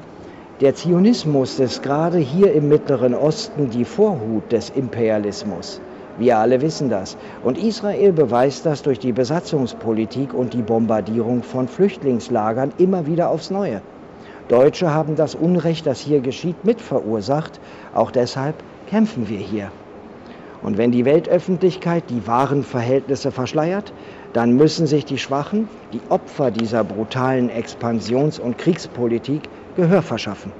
der 0.62 0.76
Zionismus 0.76 1.58
ist 1.60 1.82
gerade 1.82 2.18
hier 2.18 2.54
im 2.54 2.68
Mittleren 2.68 3.16
Osten 3.16 3.70
die 3.70 3.86
Vorhut 3.86 4.52
des 4.52 4.70
Imperialismus. 4.70 5.82
Wir 6.20 6.38
alle 6.38 6.62
wissen 6.62 6.90
das. 6.90 7.16
Und 7.44 7.58
Israel 7.58 8.12
beweist 8.12 8.66
das 8.66 8.82
durch 8.82 9.00
die 9.00 9.14
Besatzungspolitik 9.14 10.34
und 10.34 10.54
die 10.54 10.62
Bombardierung 10.62 11.44
von 11.44 11.70
Flüchtlingslagern 11.70 12.74
immer 12.78 13.08
wieder 13.08 13.30
aufs 13.30 13.50
Neue. 13.50 13.82
Deutsche 14.50 14.94
haben 14.94 15.16
das 15.16 15.34
Unrecht, 15.34 15.86
das 15.86 16.02
hier 16.02 16.20
geschieht, 16.20 16.66
mitverursacht. 16.66 17.62
Auch 17.94 18.12
deshalb 18.12 18.56
kämpfen 18.90 19.30
wir 19.30 19.38
hier. 19.38 19.72
Und 20.62 20.78
wenn 20.78 20.92
die 20.92 21.06
Weltöffentlichkeit 21.06 22.10
die 22.10 22.28
wahren 22.28 22.64
Verhältnisse 22.64 23.32
verschleiert, 23.32 23.94
dann 24.34 24.58
müssen 24.58 24.88
sich 24.88 25.06
die 25.06 25.18
Schwachen, 25.20 25.70
die 25.94 26.02
Opfer 26.10 26.52
dieser 26.52 26.84
brutalen 26.84 27.50
Expansions- 27.50 28.40
und 28.40 28.58
Kriegspolitik, 28.58 29.44
Gehör 29.78 30.02
verschaffen. 30.02 30.52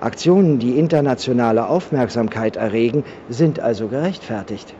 Aktionen, 0.00 0.58
die 0.58 0.78
internationale 0.78 1.68
Aufmerksamkeit 1.68 2.56
erregen, 2.56 3.04
sind 3.28 3.60
also 3.60 3.88
gerechtfertigt. 3.88 4.74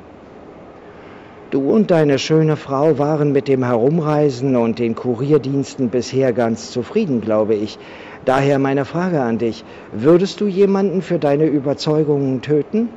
Du 1.51 1.71
und 1.71 1.91
deine 1.91 2.19
schöne 2.19 2.57
Frau 2.57 2.99
waren 2.99 3.33
mit 3.33 3.49
dem 3.49 3.65
Herumreisen 3.65 4.55
und 4.55 4.79
den 4.79 4.95
Kurierdiensten 4.95 5.89
bisher 5.89 6.35
ganz 6.35 6.71
zufrieden, 6.71 7.23
glaube 7.23 7.55
ich. 7.55 7.79
Daher 8.27 8.59
meine 8.59 8.85
Frage 8.85 9.23
an 9.23 9.39
dich. 9.39 9.65
Würdest 9.93 10.43
du 10.43 10.47
jemanden 10.47 11.01
für 11.01 11.19
deine 11.19 11.47
Überzeugungen 11.47 12.43
töten? 12.43 12.91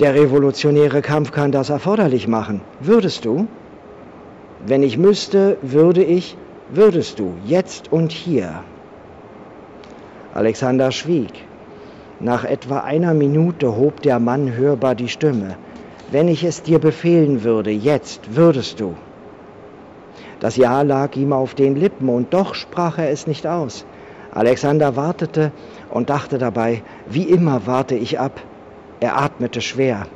Der 0.00 0.14
revolutionäre 0.14 1.02
Kampf 1.02 1.32
kann 1.32 1.52
das 1.52 1.68
erforderlich 1.68 2.26
machen. 2.28 2.62
Würdest 2.80 3.26
du? 3.26 3.46
Wenn 4.66 4.82
ich 4.82 4.96
müsste, 4.96 5.58
würde 5.60 6.02
ich, 6.02 6.38
würdest 6.70 7.18
du, 7.18 7.34
jetzt 7.44 7.92
und 7.92 8.10
hier. 8.10 8.62
Alexander 10.32 10.92
schwieg. 10.92 11.44
Nach 12.20 12.44
etwa 12.44 12.78
einer 12.78 13.12
Minute 13.12 13.76
hob 13.76 14.00
der 14.00 14.18
Mann 14.18 14.56
hörbar 14.56 14.94
die 14.94 15.08
Stimme. 15.08 15.56
Wenn 16.10 16.28
ich 16.28 16.44
es 16.44 16.62
dir 16.62 16.78
befehlen 16.78 17.42
würde, 17.42 17.70
jetzt 17.70 18.36
würdest 18.36 18.80
du. 18.80 18.94
Das 20.38 20.56
Ja 20.56 20.82
lag 20.82 21.16
ihm 21.16 21.32
auf 21.32 21.54
den 21.54 21.74
Lippen, 21.74 22.08
und 22.08 22.32
doch 22.32 22.54
sprach 22.54 22.98
er 22.98 23.10
es 23.10 23.26
nicht 23.26 23.46
aus. 23.46 23.84
Alexander 24.32 24.96
wartete 24.96 25.50
und 25.90 26.10
dachte 26.10 26.38
dabei, 26.38 26.82
wie 27.08 27.22
immer 27.22 27.66
warte 27.66 27.94
ich 27.94 28.20
ab. 28.20 28.40
Er 29.00 29.16
atmete 29.18 29.60
schwer. 29.60 30.06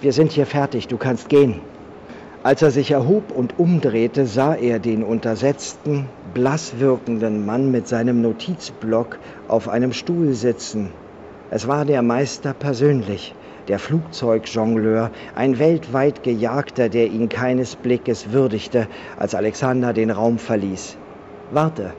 Wir 0.00 0.12
sind 0.12 0.32
hier 0.32 0.46
fertig, 0.46 0.88
du 0.88 0.96
kannst 0.96 1.28
gehen. 1.28 1.60
Als 2.42 2.62
er 2.62 2.70
sich 2.70 2.90
erhob 2.90 3.30
und 3.30 3.58
umdrehte, 3.58 4.26
sah 4.26 4.54
er 4.54 4.78
den 4.78 5.04
untersetzten, 5.04 6.06
blass 6.34 6.78
wirkenden 6.78 7.44
Mann 7.44 7.70
mit 7.70 7.86
seinem 7.86 8.22
Notizblock 8.22 9.18
auf 9.48 9.68
einem 9.68 9.92
Stuhl 9.92 10.34
sitzen. 10.34 10.90
Es 11.50 11.68
war 11.68 11.84
der 11.84 12.02
Meister 12.02 12.54
persönlich, 12.54 13.34
der 13.68 13.78
Flugzeugjongleur, 13.78 15.10
ein 15.34 15.58
weltweit 15.58 16.22
Gejagter, 16.22 16.88
der 16.88 17.08
ihn 17.08 17.28
keines 17.28 17.76
Blickes 17.76 18.32
würdigte, 18.32 18.86
als 19.18 19.34
Alexander 19.34 19.92
den 19.92 20.10
Raum 20.10 20.38
verließ. 20.38 20.96
Warte, 21.52 21.92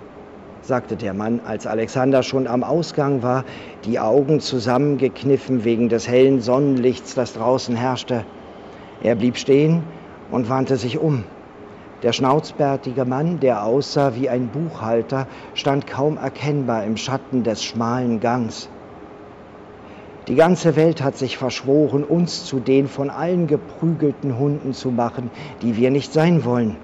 sagte 0.63 0.95
der 0.95 1.13
Mann, 1.13 1.41
als 1.45 1.67
Alexander 1.67 2.23
schon 2.23 2.47
am 2.47 2.63
Ausgang 2.63 3.23
war, 3.23 3.45
die 3.85 3.99
Augen 3.99 4.39
zusammengekniffen 4.39 5.63
wegen 5.63 5.89
des 5.89 6.07
hellen 6.07 6.41
Sonnenlichts, 6.41 7.15
das 7.15 7.33
draußen 7.33 7.75
herrschte. 7.75 8.25
Er 9.01 9.15
blieb 9.15 9.37
stehen 9.37 9.83
und 10.31 10.49
wandte 10.49 10.77
sich 10.77 10.97
um. 10.97 11.23
Der 12.01 12.13
schnauzbärtige 12.13 13.05
Mann, 13.05 13.39
der 13.39 13.65
aussah 13.65 14.15
wie 14.15 14.29
ein 14.29 14.47
Buchhalter, 14.47 15.27
stand 15.53 15.85
kaum 15.85 16.17
erkennbar 16.17 16.83
im 16.85 16.97
Schatten 16.97 17.43
des 17.43 17.63
schmalen 17.63 18.19
Gangs. 18.19 18.69
Die 20.29 20.35
ganze 20.35 20.75
Welt 20.75 21.01
hat 21.01 21.17
sich 21.17 21.37
verschworen, 21.39 22.03
uns 22.03 22.45
zu 22.45 22.59
den 22.59 22.87
von 22.87 23.09
allen 23.09 23.47
geprügelten 23.47 24.37
Hunden 24.37 24.73
zu 24.73 24.91
machen, 24.91 25.31
die 25.63 25.75
wir 25.75 25.89
nicht 25.89 26.13
sein 26.13 26.45
wollen. 26.45 26.77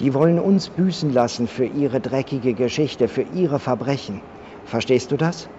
Die 0.00 0.14
wollen 0.14 0.38
uns 0.38 0.70
büßen 0.70 1.12
lassen 1.12 1.48
für 1.48 1.66
ihre 1.66 2.00
dreckige 2.00 2.54
Geschichte, 2.54 3.08
für 3.08 3.26
ihre 3.34 3.58
Verbrechen. 3.58 4.22
Verstehst 4.64 5.12
du 5.12 5.18
das? 5.18 5.50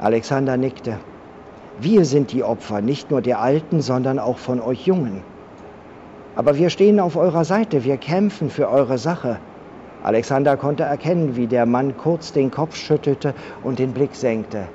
Alexander 0.00 0.56
nickte. 0.56 1.00
Wir 1.80 2.04
sind 2.04 2.30
die 2.30 2.44
Opfer, 2.44 2.80
nicht 2.80 3.10
nur 3.10 3.20
der 3.20 3.40
Alten, 3.40 3.80
sondern 3.80 4.20
auch 4.20 4.38
von 4.38 4.60
euch 4.60 4.86
Jungen. 4.86 5.22
Aber 6.36 6.56
wir 6.56 6.70
stehen 6.70 7.00
auf 7.00 7.16
eurer 7.16 7.44
Seite, 7.44 7.82
wir 7.82 7.96
kämpfen 7.96 8.48
für 8.48 8.68
eure 8.68 8.98
Sache. 8.98 9.38
Alexander 10.04 10.56
konnte 10.56 10.84
erkennen, 10.84 11.34
wie 11.34 11.48
der 11.48 11.66
Mann 11.66 11.96
kurz 11.96 12.32
den 12.32 12.52
Kopf 12.52 12.76
schüttelte 12.76 13.34
und 13.64 13.80
den 13.80 13.90
Blick 13.90 14.14
senkte. 14.14 14.68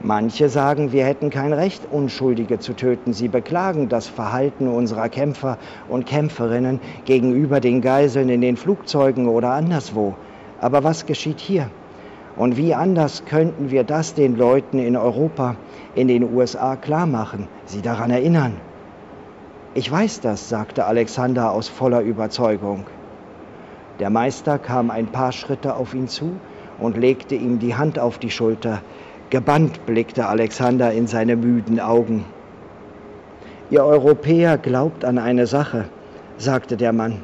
Manche 0.00 0.48
sagen, 0.48 0.92
wir 0.92 1.04
hätten 1.04 1.28
kein 1.28 1.52
Recht, 1.52 1.82
Unschuldige 1.90 2.60
zu 2.60 2.74
töten. 2.74 3.12
Sie 3.12 3.26
beklagen 3.26 3.88
das 3.88 4.06
Verhalten 4.06 4.68
unserer 4.68 5.08
Kämpfer 5.08 5.58
und 5.88 6.06
Kämpferinnen 6.06 6.78
gegenüber 7.04 7.58
den 7.58 7.80
Geiseln 7.80 8.28
in 8.28 8.40
den 8.40 8.56
Flugzeugen 8.56 9.26
oder 9.26 9.50
anderswo. 9.50 10.14
Aber 10.60 10.84
was 10.84 11.06
geschieht 11.06 11.40
hier? 11.40 11.68
Und 12.36 12.56
wie 12.56 12.74
anders 12.74 13.24
könnten 13.24 13.72
wir 13.72 13.82
das 13.82 14.14
den 14.14 14.36
Leuten 14.36 14.78
in 14.78 14.96
Europa, 14.96 15.56
in 15.96 16.06
den 16.06 16.32
USA 16.32 16.76
klarmachen, 16.76 17.48
sie 17.64 17.82
daran 17.82 18.12
erinnern? 18.12 18.52
Ich 19.74 19.90
weiß 19.90 20.20
das, 20.20 20.48
sagte 20.48 20.84
Alexander 20.84 21.50
aus 21.50 21.66
voller 21.68 22.02
Überzeugung. 22.02 22.86
Der 23.98 24.10
Meister 24.10 24.60
kam 24.60 24.92
ein 24.92 25.08
paar 25.08 25.32
Schritte 25.32 25.74
auf 25.74 25.92
ihn 25.92 26.06
zu 26.06 26.34
und 26.78 26.96
legte 26.96 27.34
ihm 27.34 27.58
die 27.58 27.74
Hand 27.74 27.98
auf 27.98 28.18
die 28.18 28.30
Schulter. 28.30 28.80
Gebannt 29.30 29.84
blickte 29.84 30.26
Alexander 30.26 30.90
in 30.92 31.06
seine 31.06 31.36
müden 31.36 31.80
Augen. 31.80 32.24
Ihr 33.68 33.84
Europäer 33.84 34.56
glaubt 34.56 35.04
an 35.04 35.18
eine 35.18 35.46
Sache, 35.46 35.84
sagte 36.38 36.78
der 36.78 36.94
Mann. 36.94 37.18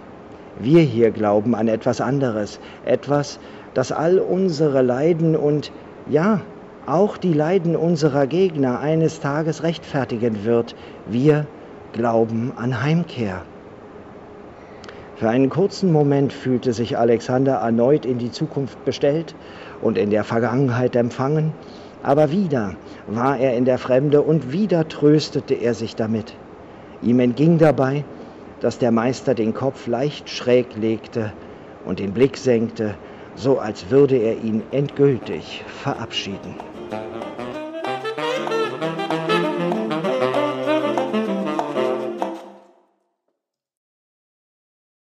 Wir 0.61 0.83
hier 0.83 1.12
glauben 1.12 1.55
an 1.55 1.67
etwas 1.67 2.03
anderes, 2.03 2.61
etwas, 2.85 3.38
das 3.73 3.90
all 3.90 4.19
unsere 4.19 4.83
Leiden 4.83 5.35
und, 5.35 5.73
ja, 6.11 6.43
auch 6.85 7.17
die 7.17 7.33
Leiden 7.33 7.75
unserer 7.75 8.27
Gegner 8.27 8.81
eines 8.81 9.21
Tages 9.21 9.62
rechtfertigen 9.62 10.45
wird. 10.45 10.77
Wir 11.07 11.47
glauben 11.95 12.53
an 12.57 12.83
Heimkehr. 12.83 13.40
Für 15.17 15.31
einen 15.31 15.49
kurzen 15.49 15.90
Moment 15.90 16.35
fühlte 16.35 16.75
sich 16.75 16.99
Alexander 16.99 17.55
erneut 17.55 18.05
in 18.05 18.19
die 18.19 18.31
Zukunft 18.31 18.85
bestellt 18.85 19.35
und 19.81 19.97
in 19.97 20.11
der 20.11 20.25
Vergangenheit 20.25 20.97
empfangen, 20.97 21.53
aber 22.05 22.31
wieder 22.31 22.77
war 23.07 23.38
er 23.38 23.57
in 23.57 23.64
der 23.64 23.79
Fremde 23.79 24.23
und 24.23 24.53
wieder 24.53 24.88
tröstete 24.88 25.55
er 25.55 25.75
sich 25.75 25.97
damit. 25.97 26.35
Ihm 27.03 27.19
entging 27.19 27.59
dabei, 27.59 28.05
dass 28.61 28.79
der 28.79 28.93
Meister 28.93 29.35
den 29.35 29.55
Kopf 29.55 29.87
leicht 29.87 30.29
schräg 30.29 30.77
legte 30.77 31.33
und 31.85 31.99
den 31.99 32.12
Blick 32.12 32.37
senkte, 32.37 32.95
so 33.37 33.59
als 33.59 33.90
würde 33.90 34.17
er 34.17 34.37
ihn 34.37 34.62
endgültig 34.71 35.64
verabschieden. 35.83 36.55